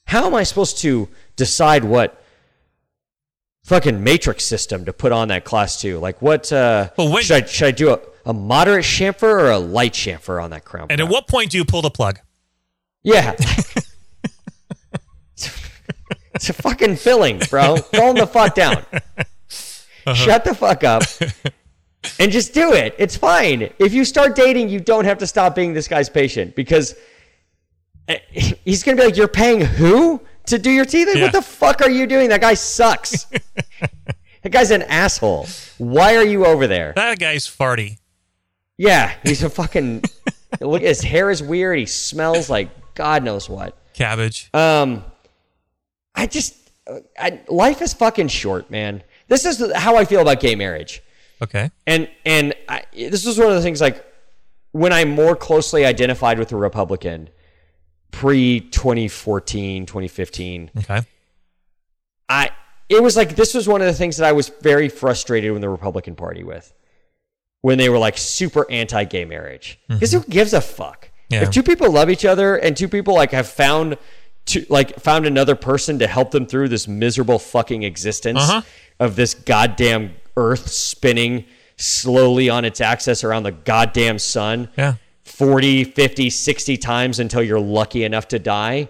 [0.06, 2.22] How am I supposed to decide what
[3.64, 5.98] fucking matrix system to put on that class two?
[6.00, 6.52] Like what?
[6.52, 9.94] Uh, Well, when- should I should I do a, a moderate chamfer or a light
[9.94, 10.88] chamfer on that crown?
[10.90, 12.18] And at what point do you pull the plug?
[13.02, 13.34] Yeah.
[16.38, 17.78] it's a fucking filling, bro.
[17.94, 18.84] Calm the fuck down.
[20.14, 21.02] Shut the fuck up.
[22.20, 22.94] And just do it.
[22.96, 23.70] It's fine.
[23.80, 26.94] If you start dating, you don't have to stop being this guy's patient because
[28.06, 31.08] eh, he's going to be like, You're paying who to do your teeth?
[31.08, 31.22] Like, Yeah.
[31.24, 32.28] What the fuck are you doing?
[32.28, 33.24] That guy sucks.
[34.42, 35.48] that guy's an asshole.
[35.78, 36.92] Why are you over there?
[36.94, 37.98] That guy's farty.
[38.76, 40.04] Yeah, he's a fucking.
[40.60, 41.80] look, his hair is weird.
[41.80, 43.76] He smells like God knows what.
[43.92, 44.50] Cabbage.
[44.54, 45.02] Um,
[46.18, 46.54] I just,
[47.18, 49.02] I, life is fucking short, man.
[49.28, 51.02] This is how I feel about gay marriage,
[51.40, 51.70] Okay.
[51.86, 54.04] and and I, this was one of the things like
[54.72, 57.28] when I more closely identified with a Republican
[58.10, 60.70] pre 2014, 2015.
[60.78, 61.02] Okay.
[62.28, 62.50] I
[62.88, 65.60] it was like this was one of the things that I was very frustrated with
[65.60, 66.72] the Republican Party with
[67.60, 69.78] when they were like super anti-gay marriage.
[69.84, 69.94] Mm-hmm.
[69.94, 71.10] Because who gives a fuck?
[71.28, 71.42] Yeah.
[71.42, 73.98] If two people love each other and two people like have found
[74.48, 78.62] to like found another person to help them through this miserable fucking existence Uh-huh.
[79.00, 81.44] of this goddamn earth spinning
[81.76, 84.68] slowly on its axis around the goddamn sun.
[84.76, 84.94] Yeah.
[85.24, 88.88] 40, 50, 60 times until you're lucky enough to die.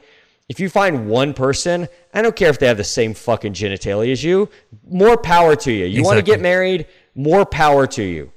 [0.48, 4.12] If you find one person, I don't care if they have the same fucking genitalia
[4.12, 4.48] as you,
[4.88, 5.84] more power to you.
[5.84, 8.32] You want to get married, more power to you.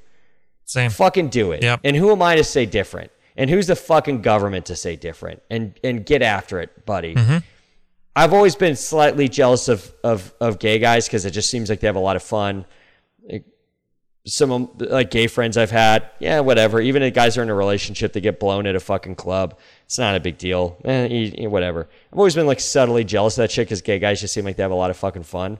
[0.66, 0.90] Same.
[0.90, 1.64] Fucking do it.
[1.64, 1.82] Yep.
[1.84, 3.12] And who am I to say different?
[3.41, 5.41] And who's the fucking government to say different?
[5.49, 7.15] And and get after it, buddy.
[7.15, 7.38] Mm-hmm.
[8.15, 11.80] I've always been slightly jealous of of, of gay guys because it just seems like
[11.80, 12.65] they have a lot of fun.
[13.27, 13.45] Like,
[14.27, 16.80] some of, like gay friends I've had, yeah, whatever.
[16.80, 19.58] Even if guys are in a relationship, they get blown at a fucking club.
[19.86, 20.77] It's not a big deal.
[20.86, 21.89] Eh, you- you- whatever.
[22.13, 24.56] I've always been like subtly jealous of that shit because gay guys just seem like
[24.58, 25.58] they have a lot of fucking fun.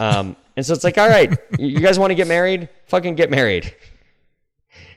[0.00, 2.68] Um, and so it's like, all right, you guys want to get married?
[2.86, 3.72] Fucking get married.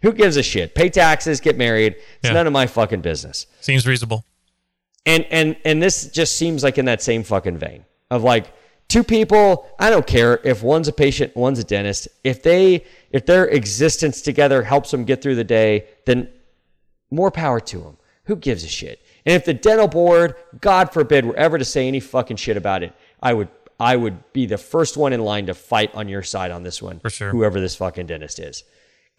[0.04, 0.76] Who gives a shit?
[0.76, 1.96] Pay taxes, get married.
[1.96, 2.34] It's Yeah.
[2.34, 3.48] none of my fucking business.
[3.62, 4.26] Seems reasonable.
[5.06, 8.48] And and and this just seems like in that same fucking vein of like
[8.90, 9.66] two people.
[9.80, 12.08] I don't care if one's a patient, one's a dentist.
[12.24, 16.30] If they if their existence together helps them get through the day, then
[17.10, 17.98] more power to them.
[18.26, 19.00] Who gives a shit?
[19.26, 22.84] And if the dental board, God forbid, were ever to say any fucking shit about
[22.84, 23.48] it, I would
[23.80, 26.82] I would be the first one in line to fight on your side on this
[26.82, 27.00] one.
[27.00, 27.32] For sure.
[27.32, 28.64] Whoever this fucking dentist is.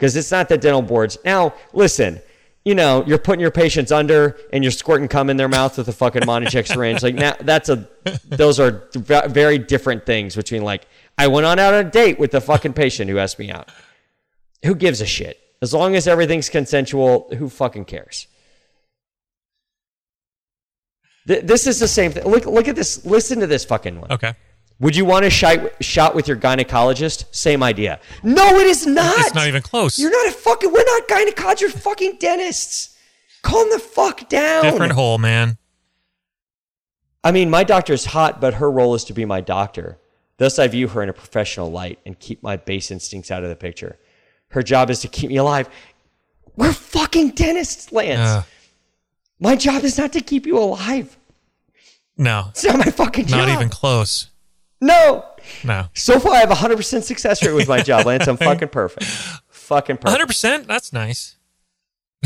[0.05, 1.17] Because it's not the dental boards.
[1.25, 2.21] Now, listen,
[2.62, 5.88] you know, you're putting your patients under and you're squirting cum in their mouth with
[5.88, 7.03] a fucking Monoject syringe.
[7.03, 7.88] Like now that's a
[8.27, 10.87] those are very different things between like
[11.17, 13.71] I went on out on a date with the fucking patient who asked me out.
[14.67, 15.40] Who gives a shit?
[15.62, 18.27] As long as everything's consensual, who fucking cares?
[21.27, 22.25] Th- This is the same thing.
[22.25, 23.07] Look, look at this.
[23.07, 24.12] Listen to this fucking one.
[24.12, 24.35] Okay.
[24.81, 27.33] Would you want to shot, shot with your gynecologist?
[27.35, 28.01] Same idea.
[28.23, 29.19] No, it is not.
[29.21, 29.99] It's not even close.
[29.99, 30.73] You're not a fucking.
[30.73, 31.61] We're not gynecologists.
[31.61, 32.97] You're fucking dentists.
[33.43, 34.65] Calm the fuck down.
[34.65, 35.59] Different hole, man.
[37.23, 39.99] I mean, my doctor is hot, but her role is to be my doctor.
[40.37, 43.49] Thus, I view her in a professional light and keep my base instincts out of
[43.49, 43.99] the picture.
[44.49, 45.69] Her job is to keep me alive.
[46.57, 48.21] We're fucking dentists, Lance.
[48.21, 48.43] Uh,
[49.41, 51.17] my job is not to keep you alive.
[52.17, 53.47] no, It's not my fucking job.
[53.47, 54.31] not even close.
[54.85, 55.25] No.
[55.62, 55.87] No.
[55.94, 58.27] So far, I have a 100% success rate with my job, Lance.
[58.29, 59.05] I'm fucking perfect.
[59.51, 60.29] Fucking perfect.
[60.31, 60.66] 100%?
[60.66, 61.37] That's nice.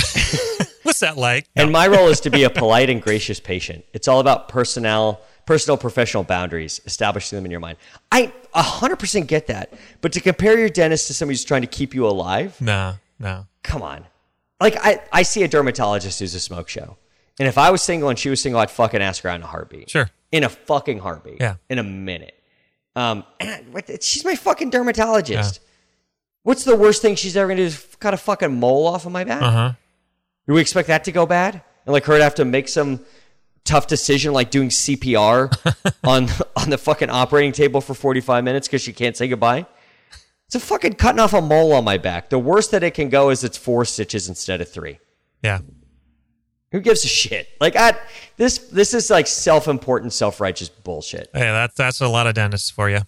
[0.83, 1.47] What's that like?
[1.57, 3.85] And my role is to be a polite and gracious patient.
[3.93, 7.77] It's all about personnel, personal, professional boundaries, establishing them in your mind.
[8.11, 9.73] I 100% get that.
[10.01, 13.47] But to compare your dentist to somebody who's trying to keep you alive, No, no.
[13.63, 14.07] come on.
[14.61, 16.97] Like, I, I see a dermatologist who's a smoke show.
[17.39, 19.43] And if I was single and she was single, I'd fucking ask her out in
[19.43, 19.91] a heartbeat.
[19.91, 20.11] Sure.
[20.33, 21.37] In a fucking heartbeat.
[21.41, 21.57] Yeah.
[21.69, 22.35] In a minute.
[22.99, 25.61] Um, I- what- she's my fucking dermatologist.
[26.43, 27.65] What's the worst thing she's ever gonna do?
[27.67, 29.43] Is cut a fucking mole off of my back?
[29.43, 29.73] Uh huh.
[30.47, 31.63] Do we expect that to go bad?
[31.85, 33.01] And like her to have to make some
[33.65, 35.53] tough decision, like doing CPR
[36.05, 39.67] on on the fucking operating table for 45 minutes because she can't say goodbye?
[40.47, 42.31] It's a fucking cutting off a mole on my back.
[42.31, 44.99] The worst that it can go is it's four stitches instead of three.
[45.43, 45.59] Yeah.
[46.73, 47.49] Who gives a shit?
[47.61, 47.99] Like I,
[48.37, 51.31] this this is like self-important, self-righteous bullshit.
[51.33, 53.01] Hey, that's that's a lot of dentists for you.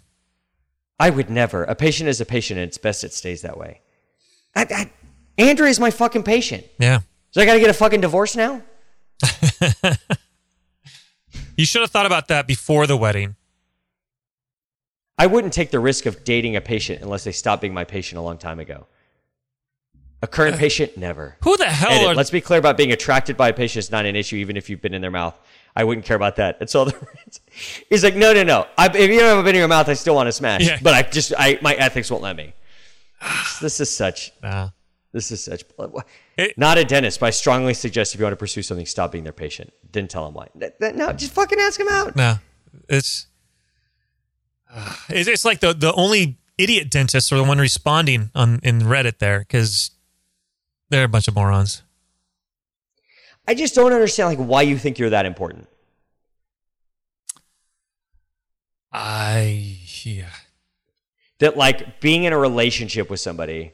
[0.99, 1.65] I would never.
[1.65, 3.81] A patient is a patient, and it's best it stays that way.
[4.55, 4.91] I, I,
[5.39, 6.67] Andrea is my fucking patient.
[6.79, 7.01] Yeah.
[7.31, 8.63] So I got to get a fucking divorce now?
[11.61, 13.37] You should have thought about that before the wedding.
[15.19, 18.19] I wouldn't take the risk of dating a patient unless they stopped being my patient
[18.19, 18.87] a long time ago.
[20.23, 21.37] A current patient, never.
[21.43, 22.09] Who the hell Edit.
[22.09, 24.57] are Let's be clear about being attracted by a patient is not an issue, even
[24.57, 25.35] if you've been in their mouth.
[25.75, 26.59] I wouldn't care about that.
[26.61, 26.95] It's all the.
[27.89, 28.67] He's like, no, no, no.
[28.77, 30.67] I, if you don't haven't been in your mouth, I still want to smash.
[30.67, 30.79] Yeah.
[30.83, 32.53] But I just, I my ethics won't let me.
[33.63, 34.33] this is such.
[34.43, 34.71] Nah.
[35.13, 35.65] This is such.
[36.37, 39.13] It- not a dentist, but I strongly suggest if you want to pursue something, stop
[39.13, 39.73] being their patient.
[39.91, 40.49] Didn't tell him why.
[40.55, 42.15] No, just fucking ask him out.
[42.15, 42.37] No,
[42.89, 43.27] it's
[45.09, 49.19] it's, it's like the the only idiot dentists are the one responding on in Reddit
[49.19, 49.91] there because
[50.91, 51.83] they're a bunch of morons.
[53.49, 55.67] I just don't understand like why you think you're that important.
[58.93, 60.31] I yeah.
[61.39, 63.73] that like being in a relationship with somebody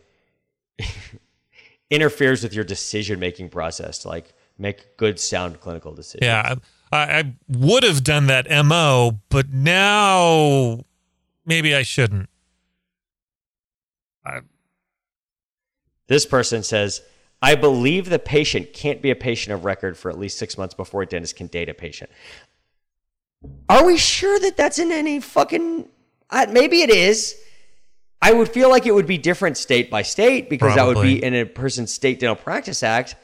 [1.90, 6.26] interferes with your decision making process to like make good sound clinical decisions.
[6.26, 6.54] Yeah,
[6.92, 10.84] I, I would have done that mo, but now
[11.44, 12.28] maybe I shouldn't.
[16.08, 17.02] This person says,
[17.42, 20.74] I believe the patient can't be a patient of record for at least six months
[20.74, 22.10] before a dentist can date a patient.
[23.68, 25.88] Are we sure that that's in any fucking.
[26.30, 27.36] Uh, maybe it is.
[28.22, 31.22] I would feel like it would be different state by state because that would be
[31.22, 33.14] in a person's state dental practice act.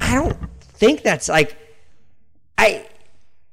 [0.00, 1.56] I don't think that's like.
[2.58, 2.86] I.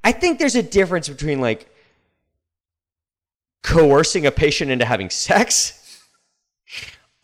[0.04, 1.70] I think there's a difference between like
[3.64, 5.80] coercing a patient into having sex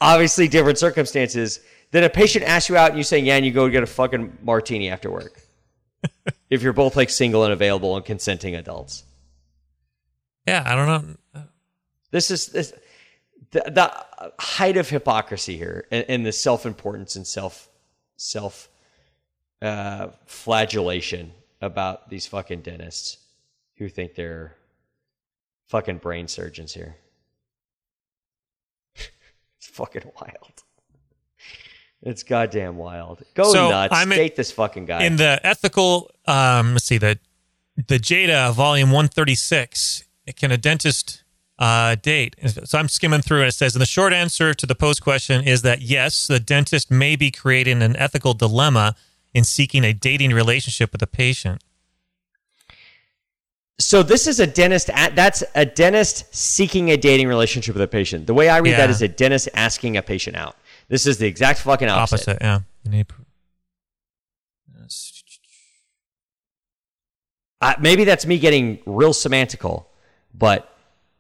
[0.02, 1.60] obviously different circumstances
[1.92, 3.88] than a patient asks you out and you say, yeah and you go get a
[3.88, 5.42] fucking martini after work.
[6.50, 9.04] If you're both like single and available and consenting adults.
[10.48, 11.44] Yeah, I don't know.
[12.10, 12.74] this is this
[13.52, 17.70] the, the height of hypocrisy here and, and the self-importance and self
[18.18, 18.70] self
[19.62, 23.18] uh, flagellation about these fucking dentists
[23.78, 24.56] who think they're
[25.68, 26.96] fucking brain surgeons here
[29.80, 30.64] fucking wild
[32.02, 36.74] it's goddamn wild go So, nuts I'm date this fucking guy In the ethical, um,
[36.74, 37.20] let's see the
[37.88, 40.04] the JADA volume one thirty six.
[40.36, 41.24] Can a dentist
[41.58, 42.36] uh, date?
[42.66, 45.44] So I'm skimming through, and it says, and the short answer to the post question
[45.44, 48.96] is that yes, the dentist may be creating an ethical dilemma
[49.34, 51.64] in seeking a dating relationship with a patient.
[53.80, 54.90] So this is a dentist.
[54.90, 58.28] At, that's a dentist seeking a dating relationship with a patient.
[58.28, 58.90] The way I read that Yeah.
[58.90, 60.58] is a dentist asking a patient out.
[60.90, 62.28] This is the exact fucking opposite.
[62.30, 62.60] Opposite, yeah.
[62.84, 63.08] You need-
[67.62, 69.86] Uh, maybe that's me getting real semantical,
[70.34, 70.74] but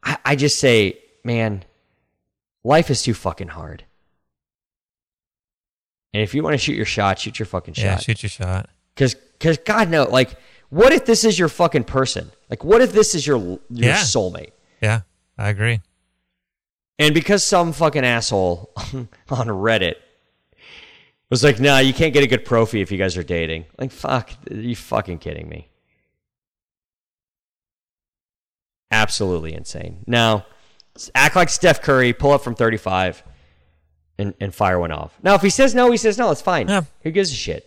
[0.04, 1.66] I, I just say, man,
[2.64, 3.84] life is too fucking hard.
[6.14, 7.84] And if you want to shoot your shot, shoot your fucking shot.
[7.84, 8.70] Yeah, shoot your shot.
[8.96, 10.38] Because, because God no, like,
[10.70, 12.32] what if this is your fucking person?
[12.50, 13.98] Like, what if this is your your Yeah.
[14.02, 14.52] soulmate?
[14.82, 15.02] Yeah,
[15.38, 15.82] I agree.
[16.98, 18.72] And because some fucking asshole
[19.30, 19.96] on Reddit
[21.30, 23.66] was like, nah, you can't get a good prophy if you guys are dating.
[23.78, 25.70] Like, fuck, are you fucking kidding me?
[28.92, 30.04] Absolutely insane.
[30.08, 30.46] Now,
[31.14, 33.24] act like Steph Curry, pull up from 35
[34.18, 35.18] and, and fire one off.
[35.22, 36.68] Now, if he says no, he says no, it's fine.
[36.68, 36.82] Yeah.
[37.04, 37.66] Who gives a shit?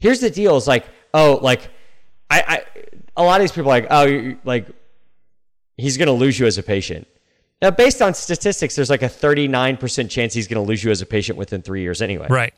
[0.00, 1.68] Here's the deal is like, oh, like,
[2.30, 2.64] I, I,
[3.16, 4.66] a lot of these people are like, oh, you like,
[5.76, 7.06] he's going to lose you as a patient.
[7.60, 11.00] Now, based on statistics, there's like a 39% chance he's going to lose you as
[11.00, 12.26] a patient within three years anyway.
[12.28, 12.54] Right.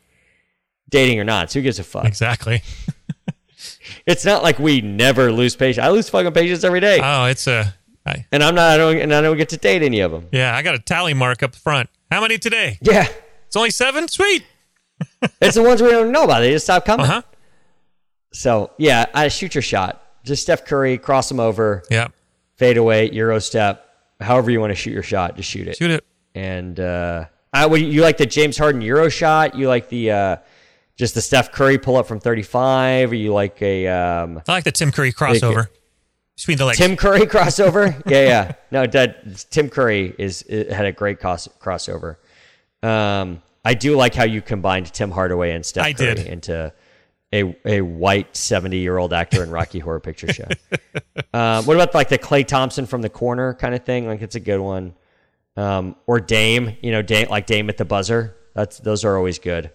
[0.89, 1.51] Dating or not.
[1.51, 2.05] So who gives a fuck?
[2.05, 2.61] Exactly.
[4.05, 5.83] It's not like we never lose patients.
[5.83, 6.99] I lose fucking patients every day.
[7.01, 7.73] Oh, it's a.
[8.05, 10.27] I, and I'm not, I don't, and I don't get to date any of them.
[10.31, 11.89] yeah, I got a tally mark up front.
[12.11, 12.77] How many today?
[12.81, 13.07] Yeah.
[13.47, 14.07] It's only seven.
[14.07, 14.43] Sweet.
[15.41, 16.41] It's the ones we don't know about.
[16.41, 17.05] They just stop coming.
[17.05, 17.21] Uh huh.
[18.35, 20.01] So, yeah, I shoot your shot.
[20.23, 22.07] Just Steph Curry, cross him over, Yeah.
[22.55, 23.87] fade away, Euro step,
[24.19, 25.77] however you want to shoot your shot, just shoot it.
[25.77, 26.03] Shoot it.
[26.33, 29.55] And uh, I would you like the James Harden Euro shot?
[29.55, 30.35] You like the uh,
[30.97, 33.11] just the Steph Curry pull up from 35?
[33.11, 35.67] Or you like a um, I like the Tim Curry crossover
[36.35, 36.77] between the legs.
[36.77, 38.01] Tim Curry crossover?
[38.05, 38.51] yeah, yeah.
[38.71, 42.17] No, that Tim Curry is had a great cross, crossover.
[42.83, 46.27] Um, I do like how you combined Tim Hardaway and Steph I Curry did.
[46.27, 46.73] into
[47.35, 50.47] a a white 70 year old actor in Rocky Horror Picture Show.
[51.33, 54.07] um, what about like the Klay Thompson from the corner kind of thing?
[54.07, 54.93] Like it's a good one.
[55.57, 58.35] Um, or Dame, you know, Dame like Dame at the buzzer.
[58.53, 59.71] That's those are always good.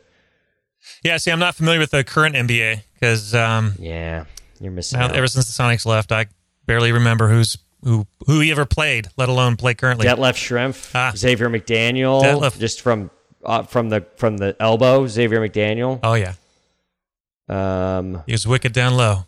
[1.04, 1.16] yeah.
[1.18, 4.24] See, I'm not familiar with the current NBA because um, Yeah,
[4.58, 5.16] you're missing now, out.
[5.16, 6.26] ever since the Sonics left, I
[6.66, 10.06] barely remember who's who who he ever played, let alone play currently.
[10.06, 11.12] Detlef Schrempf, Ah.
[11.16, 12.58] Xavier McDaniel, Detlef.
[12.58, 13.10] just from
[13.44, 15.98] uh, from the from the elbow, Xavier McDaniel.
[16.02, 16.34] Oh yeah.
[17.50, 19.24] Um, He was wicked down low.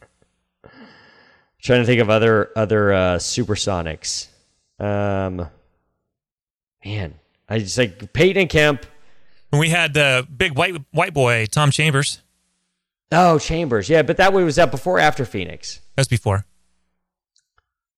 [1.61, 4.29] trying to think of other other uh, supersonics.
[4.79, 5.49] Um,
[6.85, 7.15] man,
[7.49, 8.87] I just like Payton and Kemp.
[9.51, 12.21] When we had the big white white boy Tom Chambers.
[13.11, 13.89] Oh, Chambers.
[13.91, 15.81] Yeah, but that one was that before or after Phoenix.
[15.97, 16.47] That was before.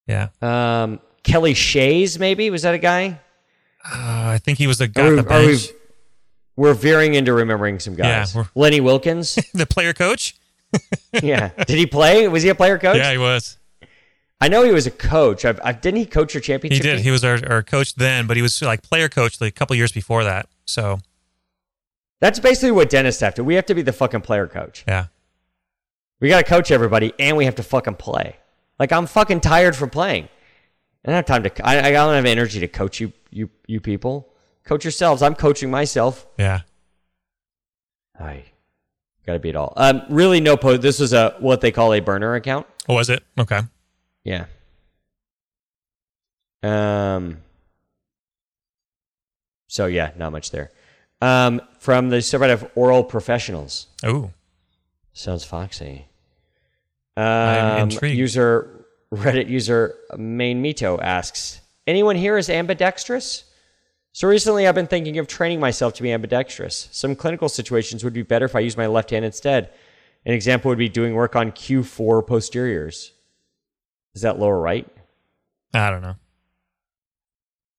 [0.07, 3.19] Yeah, Um, Kelly Shays, maybe was that a guy?
[3.85, 5.67] uh, I think he was the guy Are on we- the are we- bench.
[6.55, 8.35] We're veering into remembering some guys.
[8.35, 9.35] Yeah, Lenny Wilkens.
[9.53, 10.35] the player coach.
[11.23, 11.49] yeah.
[11.65, 12.27] Did he play?
[12.27, 12.97] Was he a player coach?
[12.97, 13.57] Yeah, he was.
[14.41, 15.45] I know he was a coach.
[15.45, 16.83] I've, I've, didn't he coach your championship?
[16.83, 16.95] He did.
[16.97, 17.03] team?
[17.03, 19.75] He was our, our coach then, but he was like player coach like a couple
[19.75, 20.47] years before that.
[20.65, 20.99] So
[22.19, 23.43] That's basically what dentists have to.
[23.43, 24.83] We have to be the fucking player coach.
[24.87, 25.07] yeah,
[26.19, 28.35] We got to coach everybody, and we have to fucking play.
[28.77, 30.25] Like I'm fucking tired from playing.
[31.05, 31.65] I don't have time to.
[31.65, 34.33] I, I don't have energy to coach you, you, you people.
[34.65, 35.21] Coach yourselves.
[35.21, 36.25] I'm coaching myself.
[36.37, 36.61] yeah.
[38.19, 38.43] I
[39.27, 39.73] gotta beat all.
[39.75, 40.81] Um, really, no post.
[40.81, 42.65] This was a what they call a burner account.
[42.85, 43.23] What was it?
[43.37, 43.59] Okay.
[44.23, 44.45] Yeah.
[46.63, 47.37] Um.
[49.67, 50.71] So yeah, not much there.
[51.21, 53.87] Um, from the subreddit of oral professionals.
[54.03, 54.31] Oh,
[55.13, 56.07] Sounds foxy.
[57.17, 58.17] I'm Um, intrigued.
[58.17, 63.44] User Reddit user Main Mito asks, "Anyone here is ambidextrous?"
[64.15, 66.87] So recently, I've been thinking of training myself to be ambidextrous.
[66.93, 69.71] Some clinical situations would be better if I use my left hand instead.
[70.25, 73.11] An example would be doing work on Q4 posteriors.
[74.13, 74.87] Is that lower right?
[75.73, 76.15] I don't know.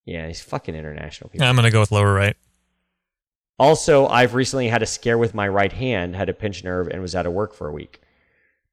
[0.04, 1.46] Yeah, he's fucking international people.
[1.46, 2.36] I'm gonna go with lower right.
[3.58, 7.00] Also, I've recently had a scare with my right hand, had a pinched nerve, and
[7.00, 8.02] was out of work for a week.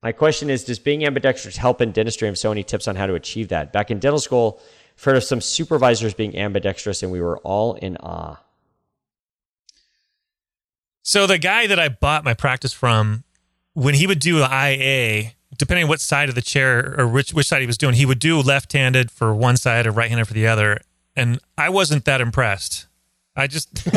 [0.01, 2.27] My question is Does being ambidextrous help in dentistry?
[2.27, 3.71] And so, any tips on how to achieve that?
[3.71, 4.59] Back in dental school,
[5.01, 8.37] heard of some supervisors being ambidextrous, and we were all in awe.
[11.01, 13.23] So the guy that I bought my practice from,
[13.73, 17.47] when he would do IA, depending on what side of the chair or which which
[17.47, 20.47] side he was doing, he would do left-handed for one side or right-handed for the
[20.47, 20.79] other,
[21.15, 22.87] and I wasn't that impressed.
[23.35, 23.83] I just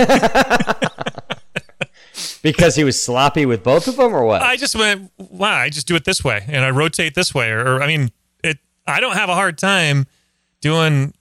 [2.42, 4.40] Because he was sloppy with both of them, or what?
[4.40, 7.51] I just went, wow, I just do it this way and I rotate this way.
[7.51, 8.11] Or, or I mean,
[8.42, 8.59] it.
[8.86, 10.07] I don't have a hard time
[10.61, 11.14] doing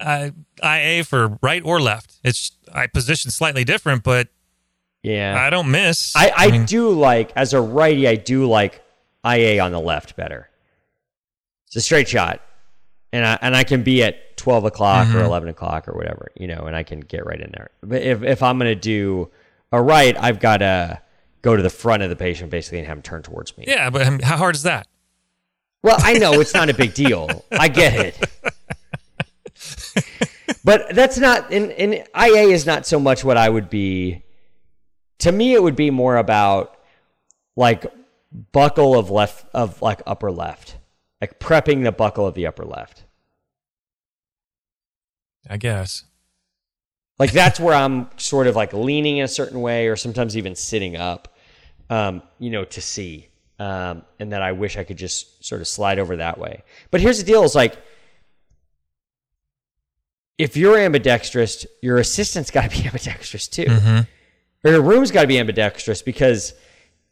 [0.00, 0.30] uh,
[0.62, 2.18] IA for right or left.
[2.24, 4.28] It's I position slightly different, but
[5.02, 5.36] yeah.
[5.38, 6.14] I don't miss.
[6.14, 8.82] I, I, mean, do like, as a righty, I do like
[9.24, 10.48] IA on the left better.
[11.66, 12.40] It's a straight shot.
[13.12, 16.46] And I, and I can be at 12 o'clock or 11 o'clock or whatever, you
[16.46, 17.70] know, and I can get right in there.
[17.82, 19.30] But if, if I'm going to do
[19.72, 21.00] a right, I've got to
[21.42, 23.64] go to the front of the patient basically and have him turn towards me.
[23.66, 24.86] yeah, but how hard is that?
[25.82, 27.44] Well, I know it's not a big deal.
[27.50, 28.30] I get it.
[30.62, 34.22] But that's not, in, in IA is not so much what I would be.
[35.20, 36.76] To me, it would be more about
[37.56, 37.86] like
[38.52, 40.76] buccal of left, of like upper left,
[41.20, 43.04] like prepping the buccal of the upper left.
[45.48, 46.04] I guess.
[47.18, 50.54] Like that's where I'm sort of like leaning in a certain way or sometimes even
[50.54, 51.34] sitting up,
[51.88, 53.29] um, you know, to see.
[53.60, 56.62] Um, and that I wish I could just sort of slide over that way.
[56.90, 57.76] But here's the deal is like,
[60.38, 63.66] if you're ambidextrous, your assistant's got to be ambidextrous too.
[64.64, 66.54] Or your room's got to be ambidextrous because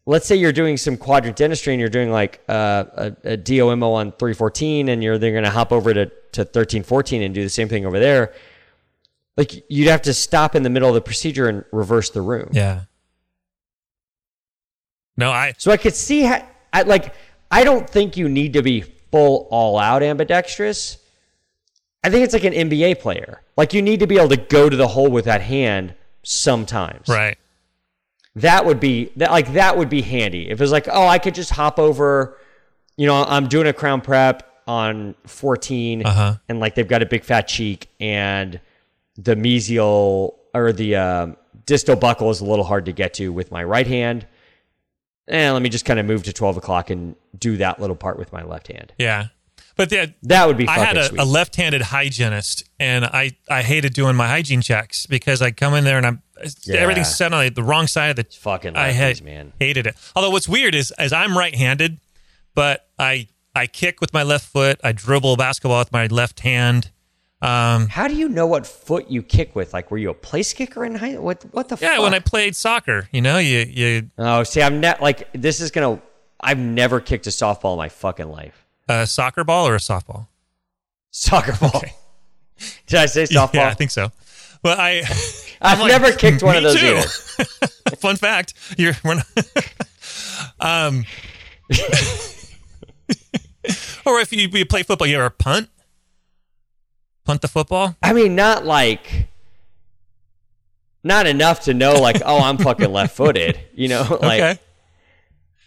[0.07, 3.93] let's say you're doing some quadrant dentistry and you're doing like uh, a, a DOMO
[3.93, 7.51] on 314 and you're then going to hop over to, to 1314 and do the
[7.51, 8.33] same thing over there.
[9.37, 12.49] Like you'd have to stop in the middle of the procedure and reverse the room.
[12.53, 12.83] Yeah.
[15.19, 16.43] No, I So I could see how,
[16.73, 17.13] I, like,
[17.51, 20.97] I don't think you need to be full all out ambidextrous.
[22.05, 23.43] I think it's like an NBA player.
[23.57, 27.09] Like you need to be able to go to the hole with that hand sometimes.
[27.09, 27.37] right.
[28.37, 30.49] That would be that like that would be handy.
[30.49, 32.39] If it was like, oh, I could just hop over,
[32.97, 36.35] you know, I'm doing a crown prep on 14 Uh-huh.
[36.49, 38.61] and like they've got a big fat cheek and
[39.17, 43.51] the mesial or the um, distal buccal is a little hard to get to with
[43.51, 44.25] my right hand.
[45.29, 48.19] And let me just kind of move to 12 o'clock and do that little part
[48.19, 48.93] with my left hand.
[48.99, 49.27] Yeah.
[49.77, 53.93] But the, That would be I had a, a left-handed hygienist, and I, I hated
[53.93, 56.23] doing my hygiene checks because I come in there and I'm
[56.65, 56.79] Yeah.
[56.79, 58.37] everything's set on the wrong side of the.
[58.37, 59.53] fucking I had man.
[59.61, 59.95] hated it.
[60.17, 62.01] Although what's weird is, as I'm right-handed,
[62.55, 64.81] but I I kick with my left foot.
[64.83, 66.91] I dribble a basketball with my left hand.
[67.41, 69.73] Um, How do you know what foot you kick with?
[69.73, 71.17] Like, were you a place kicker in high?
[71.19, 71.45] What?
[71.53, 71.79] What the?
[71.81, 72.03] yeah, fuck?
[72.03, 75.71] when I played soccer, you know, you you Oh, see, I'm not like this is
[75.71, 76.01] gonna.
[76.41, 78.67] I've never kicked a softball in my fucking life.
[78.89, 80.27] a soccer ball or a softball.
[81.11, 81.83] Soccer ball.
[82.89, 83.55] Did I say softball?
[83.55, 84.11] Yeah, I think so.
[84.63, 85.03] But I,
[85.61, 87.97] I've like, never kicked one of those too." either.
[87.99, 89.27] Fun fact: you're we're not,
[90.61, 91.05] Um,
[94.07, 95.69] or if you, you play football, you ever punt?
[97.29, 97.95] Punt the football?
[98.03, 99.29] I mean, not like,
[101.05, 103.61] not enough to know like, oh, I'm fucking left footed.
[103.75, 104.41] You know, like.
[104.41, 104.59] okay.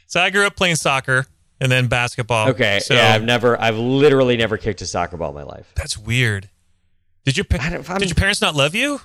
[0.07, 1.27] So I grew up playing soccer
[1.59, 2.49] and then basketball.
[2.49, 2.79] Okay.
[2.79, 5.71] So yeah, I've never, I've literally never kicked a soccer ball in my life.
[5.75, 6.49] that's weird.
[7.25, 8.99] Did your pa- I don't- I'm- did your parents not love you?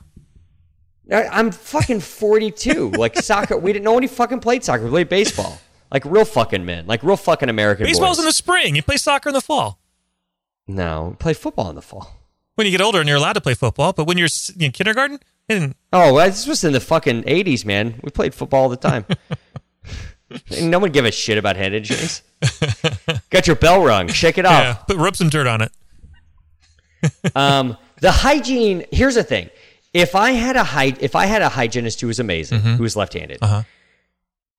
[1.12, 2.90] I'm fucking 42.
[2.96, 3.84] like soccer, we didn't.
[3.84, 4.84] know Nobody fucking played soccer.
[4.84, 5.59] We played baseball.
[5.92, 6.86] Like real fucking men.
[6.86, 8.20] Like real fucking American Baseball's boys.
[8.20, 8.74] in the spring.
[8.74, 9.78] You play soccer in the fall.
[10.66, 12.16] no, play football in the fall.
[12.57, 14.28] When you get older and you're allowed to play football, but when you're
[14.59, 18.00] in kindergarten, and Oh, this was in the fucking 80s, man.
[18.02, 19.07] We played football all the time.
[20.61, 22.20] No one give a shit about head injuries.
[23.30, 24.09] Got your bell rung.
[24.09, 24.52] Shake it off.
[24.61, 25.70] yeah, put rub some dirt on it.
[27.36, 28.84] Um, the hygiene.
[28.90, 29.50] Here's the thing:
[29.94, 32.96] if I had a hy- if I had a hygienist who was amazing, who was
[32.96, 33.62] left-handed, Uh-huh.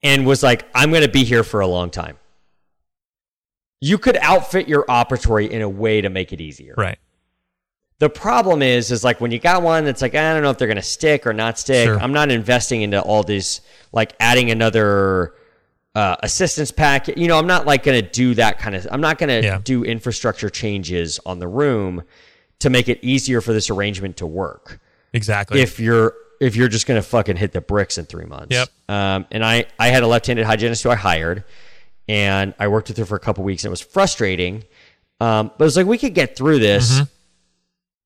[0.03, 2.17] and was like, "I'm going to be here for a long time,"
[3.81, 6.75] you could outfit your operatory in a way to make it easier.
[6.77, 6.97] Right.
[7.99, 10.57] The problem is, is like when you got one that's like, I don't know if
[10.59, 11.85] they're going to stick or not stick.
[11.87, 11.99] Sure.
[11.99, 15.33] I'm not investing into all these, like adding another
[15.95, 17.17] uh, assistance packet.
[17.17, 18.87] You know, I'm not like going to do that kind of.
[18.91, 19.59] I'm not going to Yeah.
[19.63, 22.03] do infrastructure changes on the room
[22.59, 24.79] to make it easier for this arrangement to work.
[25.13, 25.61] Exactly.
[25.61, 28.51] If you're if you're just going to fucking hit the bricks in three months.
[28.53, 28.69] Yep.
[28.89, 31.43] Um, and I I had a left-handed hygienist who I hired,
[32.07, 34.63] and I worked with her for a couple weeks, and it was frustrating.
[35.19, 37.03] Um, but it was like we could get through this, Mm-hmm.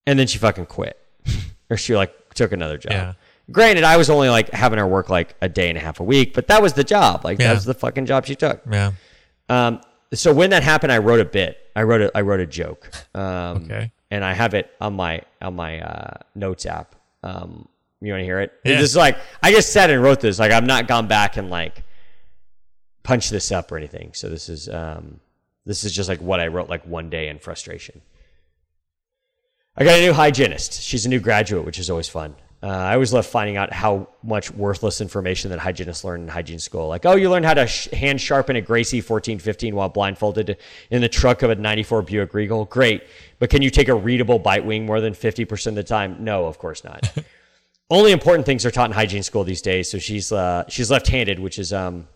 [0.08, 0.98] And then she fucking quit,
[1.70, 2.92] or she like took another job.
[2.92, 3.14] Yeah.
[3.52, 6.04] Granted, I was only like having her work like a day and a half a
[6.04, 7.26] week, but that was the job.
[7.26, 7.48] Like Yeah.
[7.50, 8.62] that was the fucking job she took.
[8.72, 8.92] yeah.
[9.50, 9.82] Um,
[10.14, 11.58] so when that happened, I wrote a bit.
[11.76, 12.90] I wrote a I wrote a joke.
[13.16, 13.92] Um, Okay.
[14.10, 16.96] And I have it on my on my uh, notes app.
[17.24, 17.68] Um,
[18.02, 18.52] you want to hear it?
[18.66, 18.76] Yeah.
[18.80, 20.38] This is like I just sat and wrote this.
[20.40, 21.84] Like I've not gone back and like
[23.04, 24.12] punched this up or anything.
[24.14, 25.20] So this is um,
[25.66, 28.02] this is just like what I wrote like one day in frustration.
[29.82, 30.80] I got a new hygienist.
[30.80, 32.36] She's a new graduate, which is always fun.
[32.62, 36.60] Uh, I always love finding out how much worthless information that hygienists learn in hygiene
[36.60, 36.88] school.
[36.88, 40.58] Like, oh, you learned how to sh- hand sharpen a Gracey 1415 while blindfolded
[40.92, 42.66] in the truck of a 94 Buick Regal.
[42.66, 43.06] Great.
[43.40, 46.18] But can you take a readable bite wing more than 50% of the time?
[46.20, 47.12] No, of course not.
[47.90, 49.90] Only important things are taught in hygiene school these days.
[49.90, 52.08] So she's, uh, she's left handed, which is, um,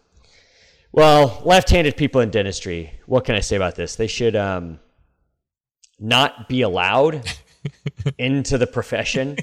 [0.91, 2.91] well, left handed people in dentistry.
[3.07, 3.95] What can I say about this?
[3.95, 4.79] They should um,
[5.99, 7.23] not be allowed
[8.17, 9.37] into the profession.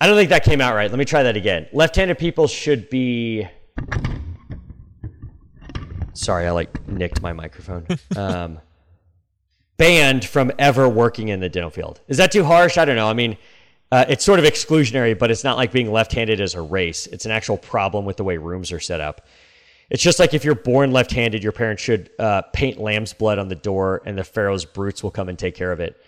[0.00, 0.90] I don't think that came out right.
[0.90, 1.66] Let me try that again.
[1.72, 3.48] Left-handed people should be.
[6.12, 7.86] Sorry, I like nicked my microphone.
[8.16, 8.60] Um,
[9.76, 12.00] banned from ever working in the dental field.
[12.06, 12.78] Is that too harsh?
[12.78, 13.08] I don't know.
[13.08, 13.36] I mean,
[13.90, 17.06] uh, it's sort of exclusionary, but it's not like being left-handed as a race.
[17.06, 19.26] It's an actual problem with the way rooms are set up.
[19.90, 23.48] It's just like if you're born left-handed, your parents should uh, paint lamb's blood on
[23.48, 26.00] the door, and the Pharaoh's brutes will come and take care of it.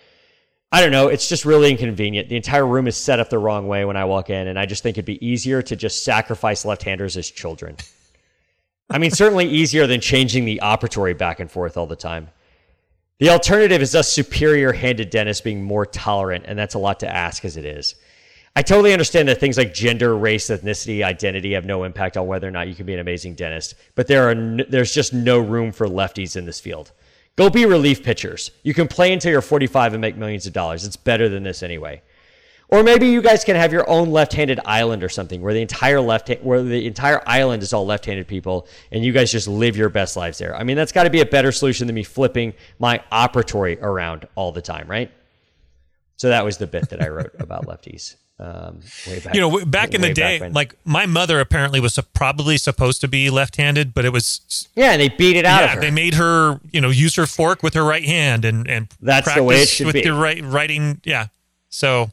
[0.72, 1.08] I don't know.
[1.08, 2.28] It's just really inconvenient.
[2.28, 4.66] The entire room is set up the wrong way when I walk in, and I
[4.66, 7.76] just think it'd be easier to just sacrifice left-handers as children.
[8.90, 12.28] I mean, certainly easier than changing the operatory back and forth all the time.
[13.18, 17.08] The alternative is us superior handed dentists being more tolerant, and that's a lot to
[17.08, 17.94] ask as it is.
[18.54, 22.48] I totally understand that things like gender, race, ethnicity, identity have no impact on whether
[22.48, 25.38] or not you can be an amazing dentist, but there are n- there's just no
[25.38, 26.92] room for lefties in this field.
[27.36, 28.50] Go be relief pitchers.
[28.62, 30.84] You can play until you're 45 and make millions of dollars.
[30.84, 32.02] It's better than this anyway.
[32.68, 36.00] Or maybe you guys can have your own left-handed island or something where the entire
[36.00, 39.88] left where the entire island is all left-handed people and you guys just live your
[39.88, 40.56] best lives there.
[40.56, 44.26] I mean, that's got to be a better solution than me flipping my operatory around
[44.34, 45.12] all the time, right?
[46.16, 48.16] So that was the bit that I wrote about lefties.
[48.38, 51.80] Um, way back, You know, w- back in the day, when- like my mother apparently
[51.80, 55.46] was sup- probably supposed to be left-handed, but it was yeah, and they beat it
[55.46, 55.80] out of yeah, her.
[55.80, 59.32] they made her you know use her fork with her right hand and and That's
[59.34, 60.02] the way it practice should with be.
[60.02, 61.00] the right writing.
[61.02, 61.28] Yeah,
[61.70, 62.10] so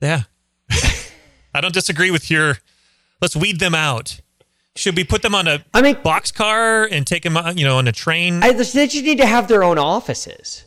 [0.00, 0.22] yeah,
[1.54, 2.58] I don't disagree with your.
[3.20, 4.20] Let's weed them out.
[4.76, 7.78] Should we put them on a I mean- boxcar and take them, on, you know,
[7.78, 8.42] on a train?
[8.42, 10.64] I, they just need to have their own offices.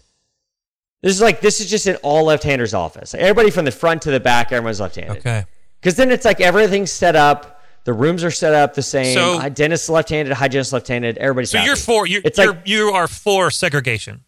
[1.01, 3.13] This is like this is just an all left-handers office.
[3.13, 5.17] Everybody from the front to the back, everyone's left-handed.
[5.19, 5.45] okay,
[5.79, 7.61] Because then it's like everything's set up.
[7.83, 9.13] The rooms are set up the same.
[9.15, 11.17] So- dentist left-handed, hygienist left-handed.
[11.17, 11.67] Everybody's so happy.
[11.67, 14.23] you're for you're, It's you're like you are for segregation.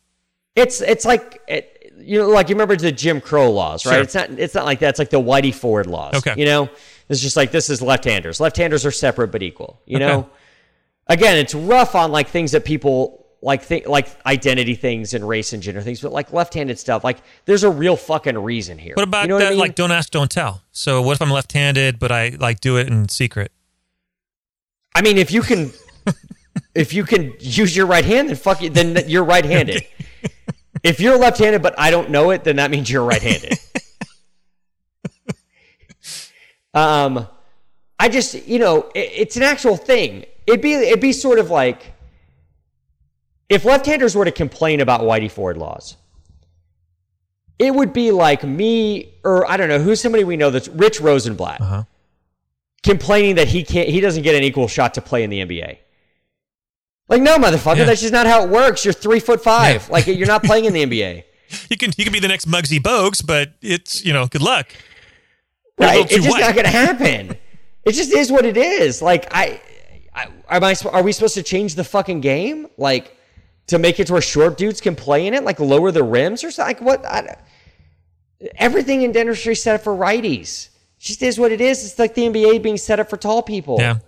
[0.56, 3.94] it's it's like it, you know, like you remember the Jim Crow laws, right?
[3.96, 4.02] Sure.
[4.04, 4.90] It's not it's not like that.
[4.90, 6.14] It's like the Whitey Ford laws.
[6.16, 6.36] Okay.
[6.38, 6.70] you know,
[7.10, 8.40] it's just like this is left-handers.
[8.40, 9.82] Left-handers are separate but equal.
[9.86, 10.06] You Okay.
[10.08, 10.30] know,
[11.08, 15.54] again, it's rough on like things that people like think like identity things and race
[15.54, 18.94] and gender things, but like left-handed stuff, like there's a real fucking reason here.
[18.96, 19.48] What about you know that?
[19.48, 19.60] I mean?
[19.60, 20.62] Like, don't ask, don't tell.
[20.72, 23.52] So what if I'm left-handed, but I like do it in secret?
[24.94, 25.72] I mean, if you can,
[26.76, 28.70] if you can use your right hand, then fuck you.
[28.70, 29.86] Then you're right-handed.
[30.84, 33.58] if you're left-handed, but I don't know it, then that means you're right-handed.
[36.74, 37.26] um,
[37.98, 40.26] I just, you know, it, it's an actual thing.
[40.46, 41.94] It'd be, it'd be sort of like
[43.50, 45.98] if left-handers were to complain about Whitey Ford laws.
[47.58, 51.02] It would be like me, or I don't know who's somebody we know that's Rich
[51.02, 51.84] Rosenblatt Uh-huh.
[52.84, 55.78] complaining that he can't he doesn't get an equal shot to play in the NBA.
[57.10, 57.84] Like, no, motherfucker, Yeah.
[57.86, 58.86] that's just not how it works.
[58.86, 59.90] You're three foot five.
[59.90, 61.24] Like you're not playing in the NBA.
[61.70, 64.68] You can you can be the next Muggsy Bogues, but it's you know good luck.
[65.78, 66.06] Right?
[66.06, 66.40] It's just white.
[66.42, 67.36] not gonna happen.
[67.84, 69.02] it just is what it is.
[69.02, 69.60] Like I,
[70.16, 72.68] I am I are we supposed to change the fucking game?
[72.78, 73.18] Like
[73.70, 75.44] to make it to where short dudes can play in it?
[75.44, 76.76] Like lower the rims or something?
[76.78, 77.06] Like what?
[77.06, 77.38] I,
[78.56, 80.68] everything in dentistry is set up for righties.
[80.98, 81.86] It just is what it is.
[81.86, 83.78] It's like the NBA being set up for tall people.
[83.80, 84.02] Yeah, It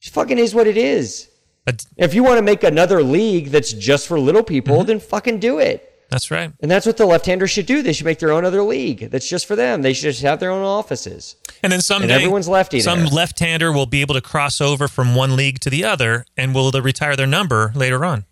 [0.00, 1.28] just fucking is what it is.
[1.64, 4.86] but If you want to make another league that's just for little people, Mm-hmm.
[4.86, 5.88] then fucking do it.
[6.10, 6.52] that's right.
[6.60, 7.82] And that's what the left-handers should do.
[7.82, 9.82] They should make their own other league that's just for them.
[9.82, 11.36] They should just have their own offices.
[11.62, 13.08] And then someday, everyone's lefty Some there.
[13.08, 16.70] left-hander will be able to cross over from one league to the other, and will
[16.72, 18.24] retire their number later on.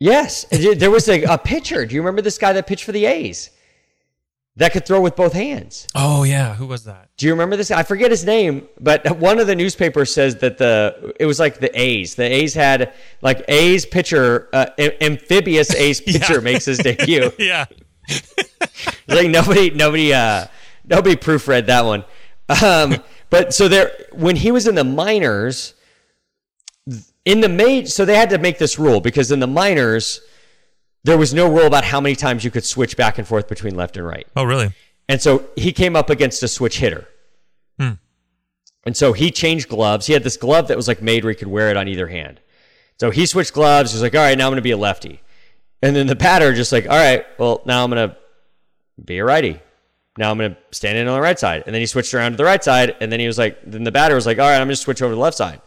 [0.00, 1.84] Yes, there was a, a pitcher.
[1.84, 3.50] Do you remember this guy that pitched for the A's
[4.56, 5.86] that could throw with both hands?
[5.94, 7.10] Oh yeah, who was that?
[7.18, 7.70] Do you remember this?
[7.70, 11.60] I forget his name, but one of the newspapers says that the it was like
[11.60, 12.14] the A's.
[12.14, 17.30] The A's had like A's pitcher, uh, am- amphibious A's pitcher makes his debut.
[17.38, 17.66] Yeah,
[19.06, 20.46] like nobody nobody uh
[20.84, 22.04] nobody proofread that one
[22.62, 22.96] um
[23.28, 25.74] but so there when he was in the minors
[27.24, 30.20] in the main so they had to make this rule because in the minors
[31.04, 33.74] there was no rule about how many times you could switch back and forth between
[33.74, 34.72] left and right Oh really?
[35.08, 37.06] and so he came up against a switch hitter
[37.78, 37.92] hmm.
[38.84, 41.38] and so he changed gloves he had this glove that was like made where he
[41.38, 42.40] could wear it on either hand
[42.98, 45.20] so he switched gloves he's like all right now i'm gonna be a lefty
[45.82, 48.16] and then the batter just like all right well now i'm gonna
[49.04, 49.60] be a righty.
[50.18, 51.62] Now I'm going to stand in on the right side.
[51.66, 52.96] And then he switched around to the right side.
[53.00, 54.76] And then he was like, then the batter was like, all right, I'm going to
[54.76, 55.60] switch over to the left side.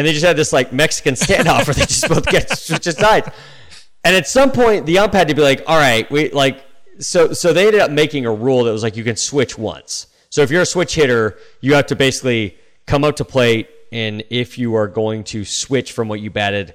[0.00, 3.28] And they just had this like Mexican standoff where they just both get switch sides.
[4.02, 6.64] And at some point, the ump had to be like, all right, we like,
[7.00, 10.06] so, so they ended up making a rule that was like, you can switch once.
[10.30, 13.68] So if you're a switch hitter, you have to basically come up to plate.
[13.92, 16.74] And if you are going to switch from what you batted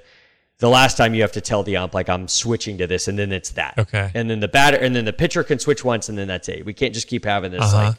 [0.58, 3.08] the last time, you have to tell the ump, like, I'm switching to this.
[3.08, 3.74] And then it's that.
[3.76, 4.08] Okay.
[4.14, 6.64] And then the batter, and then the pitcher can switch once, and then that's it.
[6.64, 7.86] We can't just keep having this Uh-huh.
[7.88, 7.96] like,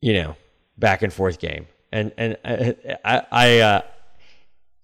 [0.00, 0.36] you know,
[0.76, 1.66] back and forth game.
[1.92, 3.80] And and I I I, uh,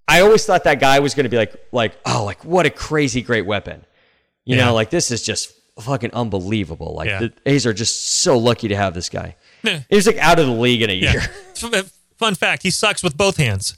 [0.08, 2.70] I always thought that guy was going to be like like oh like what a
[2.70, 3.84] crazy great weapon,
[4.44, 4.66] you Yeah.
[4.66, 6.94] know like this is just fucking unbelievable.
[6.94, 7.18] Like Yeah.
[7.20, 9.36] the A's are just so lucky to have this guy.
[9.62, 9.80] Yeah.
[9.88, 11.20] He was like out of the league in a year.
[11.62, 13.76] F- Fun fact: he sucks with both hands.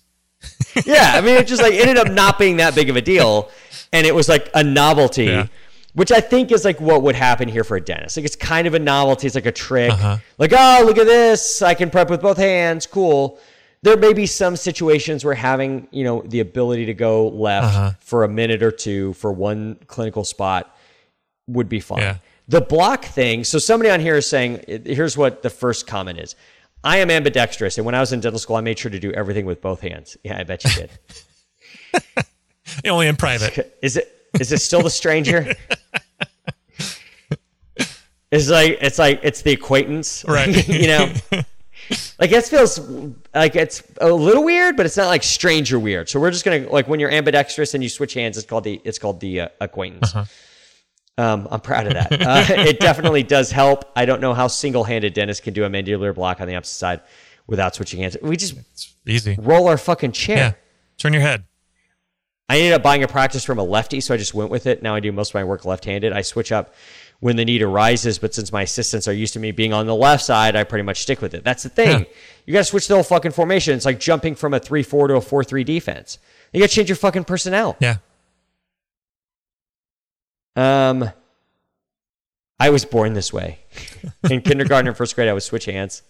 [0.85, 3.51] yeah, I mean, it just like ended up not being that big of a deal,
[3.93, 5.47] and it was like a novelty, Yeah.
[5.97, 8.17] Which I think is like what would happen here for a dentist.
[8.17, 9.27] Like it's kind of a novelty.
[9.27, 9.91] It's like a trick.
[9.93, 10.19] Uh-huh.
[10.39, 11.61] Like, oh, look at this!
[11.63, 12.87] I can prep with both hands.
[12.87, 13.39] Cool.
[13.83, 17.91] There may be some situations where having you know the ability to go left Uh-huh.
[18.01, 20.75] for a minute or two for one clinical spot
[21.47, 22.01] would be fine.
[22.01, 22.17] Yeah.
[22.49, 23.43] The block thing.
[23.45, 26.37] So somebody on here is saying, here's what the first comment is.
[26.85, 29.11] I am ambidextrous, and when I was in dental school, I made sure to do
[29.13, 30.17] everything with both hands.
[30.23, 30.91] Yeah, I bet you did.
[32.85, 33.77] Only in private.
[33.83, 35.55] Is it is this still the stranger?
[38.33, 40.67] It's like it's like it's the acquaintance, Right.
[40.69, 41.13] you know,
[42.19, 42.79] like it feels
[43.35, 46.09] like it's a little weird, but it's not like stranger weird.
[46.09, 48.81] So we're just gonna like when you're ambidextrous and you switch hands, it's called the
[48.85, 50.13] it's called the uh, acquaintance.
[51.19, 52.13] Um, I'm proud of that.
[52.13, 53.85] Uh, it definitely does help.
[53.97, 57.01] I don't know how single-handed dentists can do a mandibular block on the opposite side
[57.47, 58.19] without switching hands.
[58.21, 59.35] We just It's easy.
[59.39, 60.37] roll our fucking chair.
[60.37, 60.53] Yeah.
[60.99, 61.45] Turn your head.
[62.49, 64.83] I ended up buying a practice from a lefty, so I just went with it.
[64.83, 66.13] Now I do most of my work left-handed.
[66.13, 66.75] I switch up
[67.21, 69.95] when the need arises, but since my assistants are used to me being on the
[69.95, 71.43] left side, I pretty much stick with it.
[71.43, 72.01] That's the thing.
[72.01, 72.07] Yeah.
[72.47, 73.75] You got to switch the whole fucking formation.
[73.75, 76.19] It's like jumping from a three-four to a four-three defense.
[76.53, 77.77] You got to change your fucking personnel.
[77.81, 77.97] Yeah.
[80.55, 81.11] Um,
[82.61, 83.59] I was born this way.
[84.31, 86.03] In kindergarten and first grade, I would switch hands.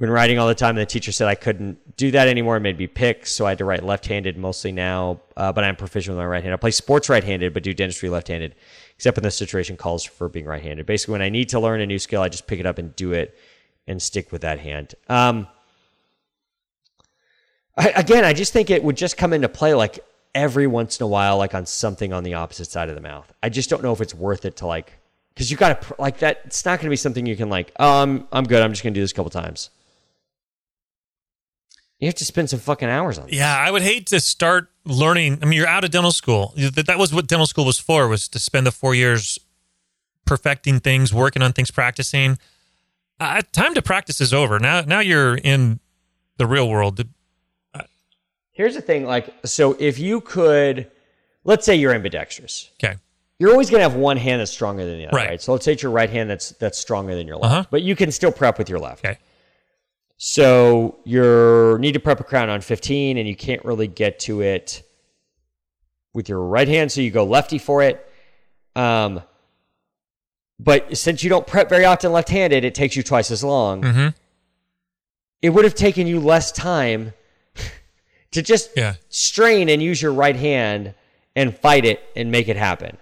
[0.00, 2.56] When writing all the time, the teacher said I couldn't do that anymore.
[2.56, 5.20] It made me pick, so I had to write left-handed mostly now.
[5.36, 6.54] Uh, but I'm proficient with my right hand.
[6.54, 8.54] I play sports right-handed, but do dentistry left-handed,
[8.94, 10.86] except when the situation calls for being right-handed.
[10.86, 12.96] Basically, when I need to learn a new skill, I just pick it up and
[12.96, 13.38] do it,
[13.86, 14.94] and stick with that hand.
[15.10, 15.48] Um,
[17.76, 19.98] I, again, I just think it would just come into play like
[20.34, 23.30] every once in a while, like on something on the opposite side of the mouth.
[23.42, 24.94] I just don't know if it's worth it to like,
[25.34, 26.40] because you got to like that.
[26.46, 27.70] It's not going to be something you can like.
[27.78, 28.62] Oh, I'm I'm good.
[28.62, 29.68] I'm just going to do this a couple times.
[32.00, 33.34] You have to spend some fucking hours on it.
[33.34, 35.38] Yeah, I would hate to start learning.
[35.42, 36.54] I mean, you're out of dental school.
[36.56, 39.38] That that was what dental school was for, was to spend the four years
[40.26, 42.38] perfecting things, working on things, practicing.
[43.18, 44.58] Uh, time to practice is over.
[44.58, 45.78] Now, now you're in
[46.38, 47.04] the real world.
[48.52, 50.90] Here's the thing, like, so if you could,
[51.44, 52.96] let's say you're ambidextrous, Okay.
[53.38, 55.28] you're always going to have one hand that's stronger than the other, Right.
[55.30, 55.42] right?
[55.42, 57.64] So let's say it's your right hand that's that's stronger than your left, Uh-huh.
[57.70, 59.04] but you can still prep with your left.
[59.04, 59.18] Okay.
[60.22, 64.42] So you need to prep a crown on 15, and you can't really get to
[64.42, 64.82] it
[66.12, 68.06] with your right hand, so you go lefty for it.
[68.76, 69.22] Um,
[70.58, 73.80] but since you don't prep very often left-handed, it takes you twice as long.
[73.80, 74.08] Mm-hmm.
[75.40, 77.14] It would have taken you less time
[78.32, 78.96] to just Yeah.
[79.08, 80.92] strain and use your right hand
[81.34, 82.98] and fight it and make it happen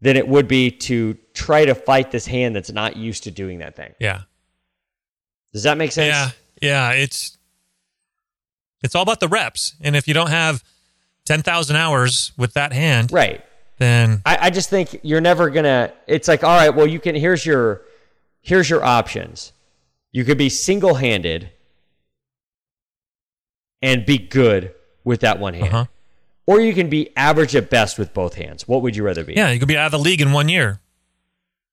[0.00, 3.58] than it would be to try to fight this hand that's not used to doing
[3.58, 3.92] that thing.
[3.98, 4.20] Yeah.
[5.54, 6.08] Does that make sense?
[6.60, 6.90] Yeah.
[6.90, 6.90] Yeah.
[6.92, 7.38] It's
[8.82, 10.62] it's all about the reps, and if you don't have
[11.24, 13.42] ten thousand hours with that hand, Right.
[13.78, 15.92] then I, I just think you're never gonna.
[16.06, 17.14] It's like, all right, well, you can.
[17.14, 17.80] Here's your,
[18.42, 19.52] here's your options.
[20.12, 21.48] You could be single-handed
[23.82, 25.84] and be good with that one hand, Uh-huh.
[26.46, 28.66] or you can be average at best with both hands.
[28.68, 29.34] What would you rather be?
[29.34, 30.80] yeah, you could be out of the league in one year.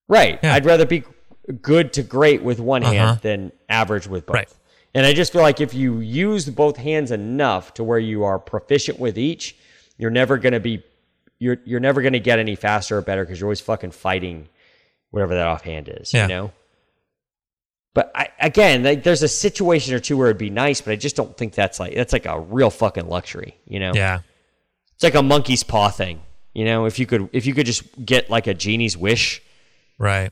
[0.08, 0.40] Right.
[0.44, 0.54] Yeah.
[0.54, 1.04] I'd rather be
[1.52, 2.92] good to great with one Uh-huh.
[2.94, 4.36] hand than average with both.
[4.36, 4.50] Right.
[4.94, 8.38] And I just feel like if you use both hands enough to where you are
[8.40, 9.56] proficient with each,
[9.98, 10.84] you're never going to be
[11.40, 14.48] you're you're never going to get any faster or better because you're always fucking fighting
[15.12, 16.24] whatever that offhand is, Yeah.
[16.24, 16.52] you know?
[17.94, 20.96] But I, again, like, there's a situation or two where it'd be nice, but I
[20.96, 23.92] just don't think that's like that's like a real fucking luxury, you know?
[23.94, 24.20] Yeah.
[24.96, 26.22] It's like a monkey's paw thing,
[26.54, 26.86] you know?
[26.86, 29.42] If you could if you could just get like a genie's wish,
[29.98, 30.32] Right.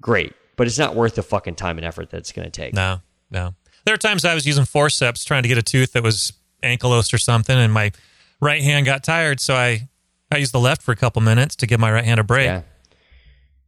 [0.00, 2.74] great, but it's not worth the fucking time and effort that it's going to take.
[2.74, 3.00] No,
[3.30, 3.54] no.
[3.84, 6.32] There are times I was using forceps trying to get a tooth that was
[6.62, 7.92] ankylosed or something, and my
[8.40, 9.88] right hand got tired, so I
[10.30, 12.46] I used the left for a couple minutes to give my right hand a break.
[12.46, 12.62] Yeah.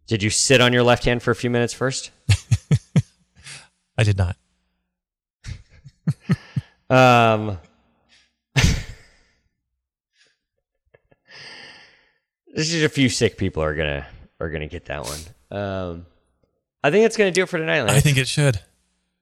[0.08, 2.10] Did you sit on your left hand for a few minutes first?
[3.98, 4.36] I did not.
[6.90, 7.58] Um,
[8.54, 8.78] this
[12.72, 14.06] is a few sick people are gonna
[14.40, 15.18] are gonna get that one.
[15.50, 16.06] Um,
[16.82, 17.82] I think that's gonna do it for tonight.
[17.82, 17.92] Lance.
[17.98, 18.60] I think it should.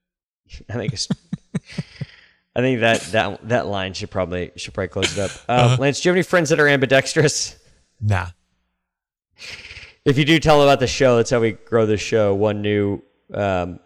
[0.68, 1.08] I think it's.
[2.56, 5.30] I think that that that line should probably should probably close it up.
[5.48, 5.76] Uh, Uh-huh.
[5.80, 7.56] Lance, do you have any friends that are ambidextrous?
[8.00, 8.28] Nah.
[10.04, 11.16] If you do, tell about the show.
[11.16, 12.34] That's how we grow the show.
[12.34, 13.02] One new
[13.34, 13.80] um,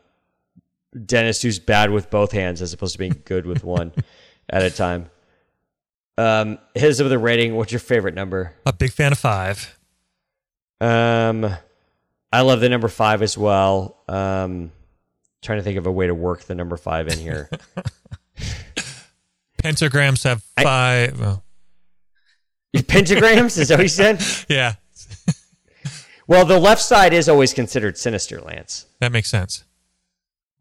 [1.07, 3.93] dentist who's bad with both hands as opposed to being good with one
[4.51, 5.11] at a time.
[6.19, 7.57] Um, his of the rating.
[7.57, 8.55] What's your favorite number?
[8.67, 9.79] A big fan of five.
[10.81, 11.51] Um,
[12.33, 13.97] I love the number five as well.
[14.09, 14.71] Um,
[15.43, 17.49] trying to think of a way to work the number five in here.
[19.63, 21.21] Pentagrams have I- five.
[21.21, 21.45] well,
[22.77, 24.23] Pentagrams is that what you said?
[24.49, 24.75] yeah,
[26.27, 28.87] Well, the left side is always considered sinister, Lance.
[29.01, 29.65] that makes sense.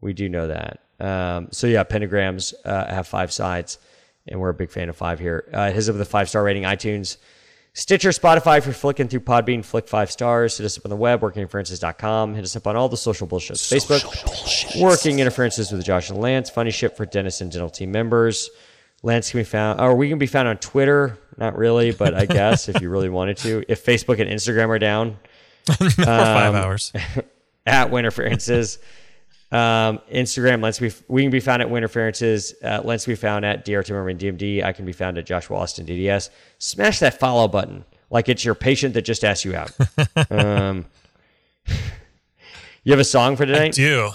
[0.00, 0.80] We do know that.
[0.98, 3.78] Um, so yeah, pentagrams uh, have five sides,
[4.26, 5.48] and we're a big fan of five here.
[5.52, 7.16] Uh, his of the five star rating, iTunes,
[7.80, 8.58] Stitcher, Spotify.
[8.58, 10.58] If you're flicking through Podbean, flick five stars.
[10.58, 12.34] Hit us up on the web, workinginterferences.com.
[12.34, 13.72] Hit us up on all the social bullshits.
[13.72, 16.50] Facebook, Working Interferences with Josh and Lance.
[16.50, 18.50] Funny shit for dentist and dental team members.
[19.02, 21.16] Lance can be found, or we can be found on Twitter.
[21.38, 23.64] Not really, but I guess if you really wanted to.
[23.66, 25.16] If Facebook and Instagram are down,
[25.64, 26.92] For five Um, hours.
[27.66, 28.76] at Winterferences.
[29.52, 32.54] Um, Instagram, Lance we can be found at Winterferences.
[32.62, 34.62] Uh, Lance be found at DR Merman DMD.
[34.62, 36.30] I can be found at Joshua Austin DDS.
[36.58, 39.72] Smash that follow button like it's your patient that just asked you out.
[40.30, 40.86] um,
[42.84, 43.68] you have a song for tonight?
[43.68, 44.10] I do.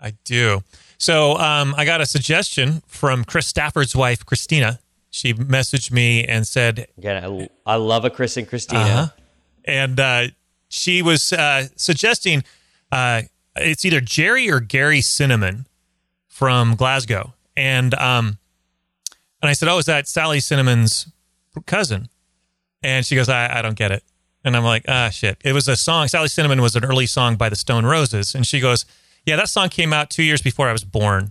[0.00, 0.62] I do.
[0.98, 4.80] So um, I got a suggestion from Chris Stafford's wife, Christina.
[5.10, 8.80] She messaged me and said, Again, I, I love a Chris and Christina.
[8.80, 9.06] Uh-huh.
[9.64, 10.26] and uh,
[10.68, 12.42] she was uh, suggesting
[12.90, 13.22] uh,
[13.56, 15.66] it's either Jerry or Gary Cinnamon
[16.28, 18.38] from Glasgow, and um,
[19.42, 21.08] and I said, "Oh, is that Sally Cinnamon's
[21.66, 22.08] cousin?"
[22.82, 24.02] And she goes, "I, I don't get it."
[24.44, 26.08] And I'm like, "Ah, shit!" It was a song.
[26.08, 28.84] Sally Cinnamon was an early song by the Stone Roses, and she goes,
[29.24, 31.30] "Yeah, that song came out two years before I was born."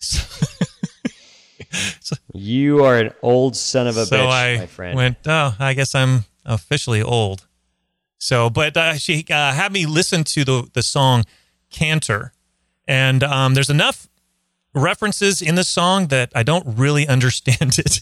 [0.00, 0.26] so,
[2.32, 4.96] You are an old son of a so bitch, I my friend.
[4.96, 7.46] went, oh, I guess I'm officially old.
[8.18, 11.24] So, but uh, she uh, had me listen to the the song
[11.70, 12.32] "Canter,"
[12.86, 14.08] and um, there's enough
[14.74, 18.00] references in the song that I don't really understand it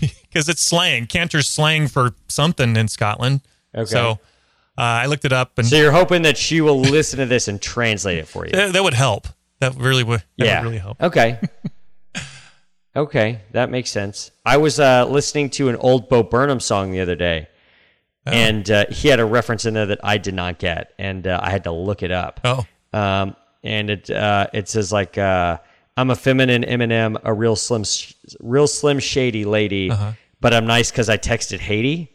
[0.00, 1.06] because it's slang.
[1.06, 3.40] Canter's slang for something in Scotland.
[3.74, 3.86] Okay.
[3.86, 4.16] So uh,
[4.76, 7.60] I looked it up, and so you're hoping that she will listen to this and
[7.60, 8.52] translate it for you.
[8.52, 9.28] that, that would help.
[9.60, 10.22] That really would.
[10.38, 10.60] That yeah.
[10.60, 11.02] would really help.
[11.02, 11.38] Okay.
[12.96, 14.32] Okay, that makes sense.
[14.44, 17.46] I was uh, listening to an old Bo Burnham song the other day,
[18.26, 21.40] and uh, he had a reference in there that I did not get, and uh,
[21.42, 22.40] I had to look it up.
[22.44, 25.58] Oh, Um, and it uh, it says like uh,
[25.96, 29.90] I'm a feminine Eminem, a real slim, sh- real slim shady lady,
[30.40, 32.10] but I'm nice because I texted Haiti.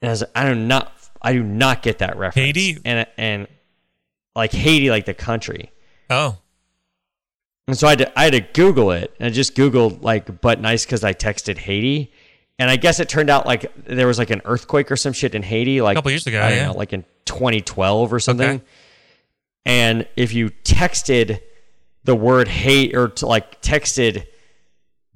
[0.00, 2.46] And I was like, I do not, I do not get that reference.
[2.46, 2.78] Haiti?
[2.84, 3.46] and and
[4.34, 5.70] like Haiti, like the country.
[6.10, 6.38] oh,
[7.68, 10.40] And so I had to, I had to Google it, and I just Googled like
[10.40, 12.12] "but nice" because I texted Haiti,
[12.58, 15.34] and I guess it turned out like there was like an earthquake or some shit
[15.34, 16.66] in Haiti, like a Couple years ago, I don't yeah.
[16.66, 18.48] know, like in 2012 or something.
[18.48, 18.64] Okay.
[19.64, 21.40] And if you texted
[22.04, 24.26] the word hate or to like texted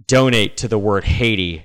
[0.07, 1.65] donate to the word Haiti,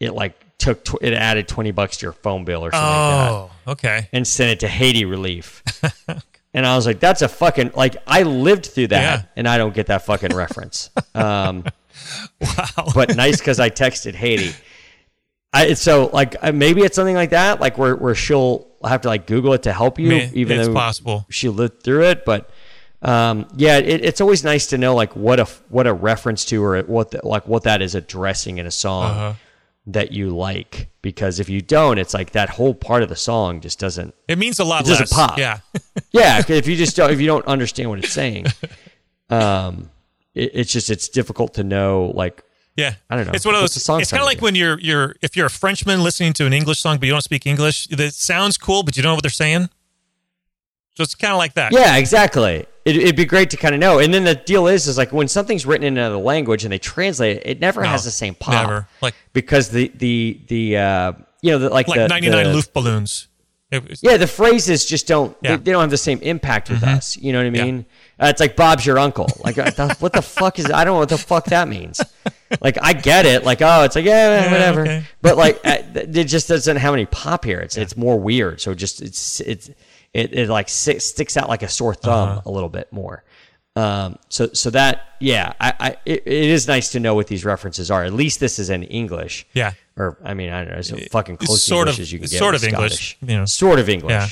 [0.00, 2.96] it like took tw- it added 20 bucks to your phone bill or something like
[3.28, 4.08] that oh, okay.
[4.12, 5.62] and sent it to Haiti Relief.
[6.54, 9.26] and I was like, that's a fucking like I lived through that Yeah.
[9.36, 10.90] and I don't get that fucking reference.
[11.14, 11.64] Um,
[12.40, 12.90] Wow.
[12.94, 14.52] but nice because I texted Haiti.
[15.54, 19.08] I, so like uh, maybe it's something like that, like where where she'll have to
[19.08, 21.26] like Google it to help you, Man, even it's though possible.
[21.30, 22.24] she lived through it.
[22.24, 22.50] But
[23.02, 26.62] um, yeah, it, it's always nice to know like what a what a reference to
[26.64, 29.32] or what the, like what that is addressing in a song Uh-huh.
[29.86, 30.88] that you like.
[31.02, 34.38] Because if you don't, it's like that whole part of the song just doesn't It
[34.38, 35.12] means a lot It doesn't less.
[35.12, 35.38] pop.
[35.38, 35.58] Yeah.
[36.12, 36.42] yeah.
[36.48, 38.46] if you just don't, if you don't understand what it's saying,
[39.30, 39.90] um,
[40.34, 42.12] it, it's just it's difficult to know.
[42.14, 42.42] Like,
[42.76, 43.32] Yeah, I don't know.
[43.34, 43.76] It's one of those.
[43.76, 46.80] it's kind of like when you're you're if you're a Frenchman listening to an English
[46.80, 47.86] song, but you don't speak English.
[47.90, 49.68] It sounds cool, but you don't know what they're saying.
[50.96, 51.72] So it's kind of like that.
[51.72, 52.66] yeah, exactly.
[52.84, 53.98] It, it'd be great to kind of know.
[53.98, 56.78] And then the deal is, is like when something's written in another language and they
[56.78, 58.54] translate it, it never No, has the same pop.
[58.68, 58.86] never.
[59.00, 61.12] Like because the the the uh,
[61.42, 63.26] you know the, like like 99 the, Luftballons.
[63.70, 65.36] It was- Yeah, the phrases just don't.
[65.40, 65.56] Yeah.
[65.56, 67.16] They, they don't have the same impact with us.
[67.16, 67.86] You know what I mean?
[68.20, 69.26] Uh, it's like Bob's your uncle.
[69.42, 70.66] Like, uh, what the fuck is?
[70.70, 72.00] I don't know what the fuck that means.
[72.60, 73.44] Like, I get it.
[73.44, 74.80] Like, oh, it's like yeah, Yeah, whatever.
[74.82, 75.04] okay.
[75.22, 77.60] But like, uh, it just doesn't have any pop here.
[77.60, 78.60] It's it's more weird.
[78.60, 79.68] So just it's it's
[80.12, 82.42] it, it like sticks out like a sore thumb Uh-huh.
[82.46, 83.24] a little bit more.
[83.76, 87.44] Um, so so that yeah, I, I it, it is nice to know what these
[87.44, 88.04] references are.
[88.04, 89.46] At least this is in English.
[89.52, 89.72] Yeah.
[89.96, 92.18] Or I mean, I don't know, as fucking close to sort English of- as you
[92.20, 92.38] can get.
[92.38, 93.16] sort of English, Scottish.
[93.22, 93.44] you know.
[93.46, 94.12] Sort of English.
[94.12, 94.28] Yeah.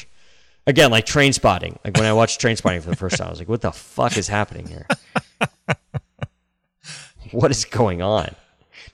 [0.68, 1.76] Again, like Trainspotting.
[1.84, 4.16] Like when I watched Trainspotting for the first time, I was like, what the fuck
[4.16, 4.86] is happening here?
[7.32, 8.34] what is going on?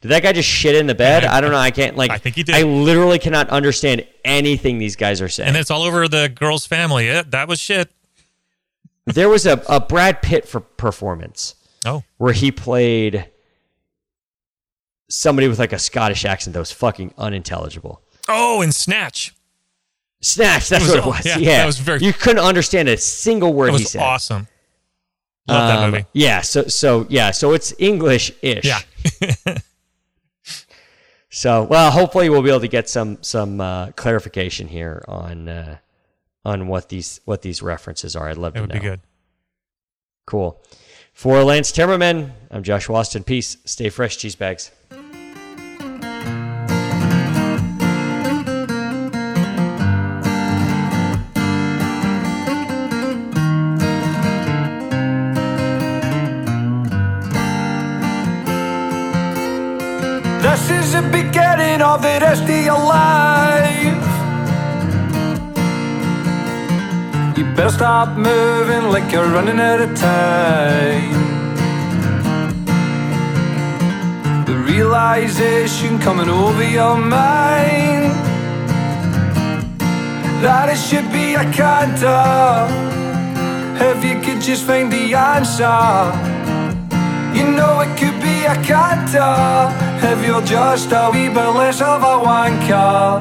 [0.01, 1.25] Did that guy just shit in the bed?
[1.25, 1.57] I don't know.
[1.59, 2.55] I can't like I think he did.
[2.55, 5.49] I literally cannot understand anything these guys are saying.
[5.49, 7.07] and it's all over the girl's family.
[7.07, 7.91] Yeah, that was shit.
[9.07, 13.29] there was a, a Brad Pitt for performance Oh, where he played
[15.09, 18.03] somebody with like a Scottish accent that was fucking unintelligible.
[18.29, 19.35] oh, and Snatch.
[20.21, 21.27] Snatch, that's was- what it was.
[21.27, 24.03] yeah, Yeah, that was very- You couldn't understand a single word he said.
[24.03, 24.49] awesome.
[25.49, 26.05] Love that Um, movie.
[26.13, 28.65] Yeah, so so yeah, so it's English ish.
[28.65, 28.81] Yeah.
[31.31, 35.77] So well, hopefully we'll be able to get some some uh, clarification here on uh,
[36.45, 38.29] on what these what these references are.
[38.31, 38.75] I'd love It to would know.
[38.75, 39.01] be good.
[40.27, 40.61] Cool.
[41.13, 43.25] For Lance Timmerman, I'm Josh Austin.
[43.25, 43.59] Peace.
[43.67, 44.71] Stay fresh, cheese bags.
[60.91, 64.07] The beginning of the rest of your life.
[67.37, 71.13] You better stop moving like you're running out of time.
[74.47, 78.13] The realization coming over your mind
[80.43, 82.67] that it should be a canter.
[83.91, 85.79] If you could just find the answer.
[87.37, 92.03] You know it could be a canter if you're just a wee bit less of
[92.03, 93.21] a wanker.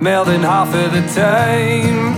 [0.00, 2.14] More than half of the time.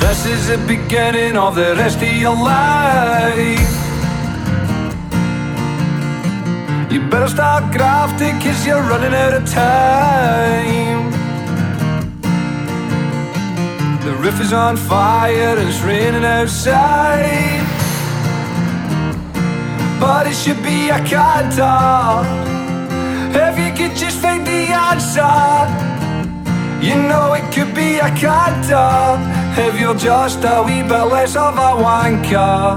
[0.00, 3.72] This is the beginning of the rest of your life.
[6.92, 11.15] You better start grafting cause you're running out of time.
[14.06, 17.66] The roof is on fire and it's raining outside.
[19.98, 22.22] But it should be a canter.
[23.36, 25.26] If you could just find the answer,
[26.80, 29.18] you know it could be a canter.
[29.60, 32.76] If you're just a wee bit less of a wanker,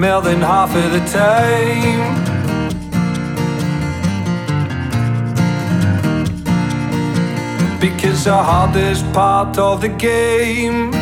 [0.00, 2.35] more than half of the time.
[8.26, 10.92] The hardest part of the game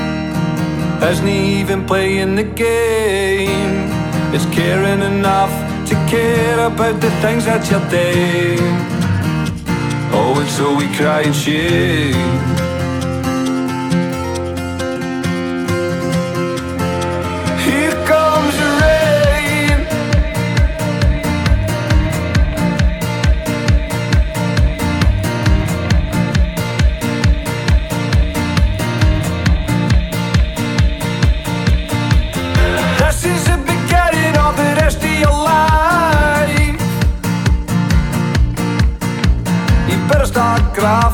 [1.03, 3.89] isn't even playing the game.
[4.35, 5.51] It's caring enough
[5.89, 8.77] to care about the things that you're doing.
[10.12, 12.63] Oh, and so we cry and shame.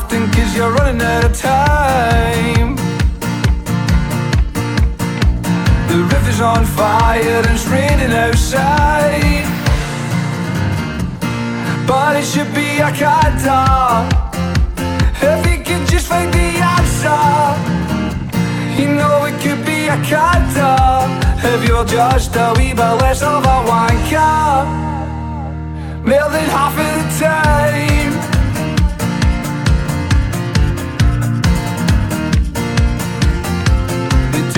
[0.01, 2.75] Grafting cause you're running out of time.
[5.87, 9.45] The river's on fire and it's raining outside.
[11.87, 14.07] But it should be a kata.
[15.21, 17.21] If you could just find the answer.
[18.81, 21.05] You know it could be a kata
[21.43, 24.65] If you're just a wee bit less of a wanker
[26.03, 28.00] More than half of the time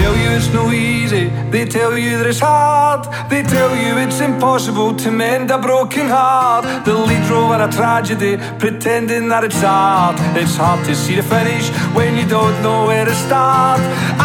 [0.03, 1.25] tell you it's no easy.
[1.53, 3.01] They tell you that it's hard.
[3.31, 6.63] They tell you it's impossible to mend a broken heart.
[6.85, 7.23] The lead
[7.55, 10.17] in a tragedy Pretending that it's art.
[10.41, 11.65] It's hard to see the finish
[11.97, 13.79] When you don't know where to start.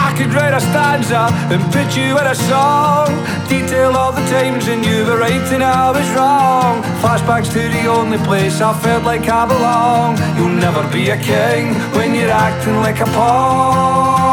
[0.07, 1.23] I could write a stanza
[1.53, 3.09] And put you in a song.
[3.49, 6.83] Detail all the times when you were right and I was wrong.
[7.03, 10.11] Flashbacks to the only place I felt like I belong.
[10.37, 14.28] You'll never be a king When you're acting like a pawn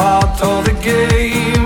[0.00, 1.59] part of the game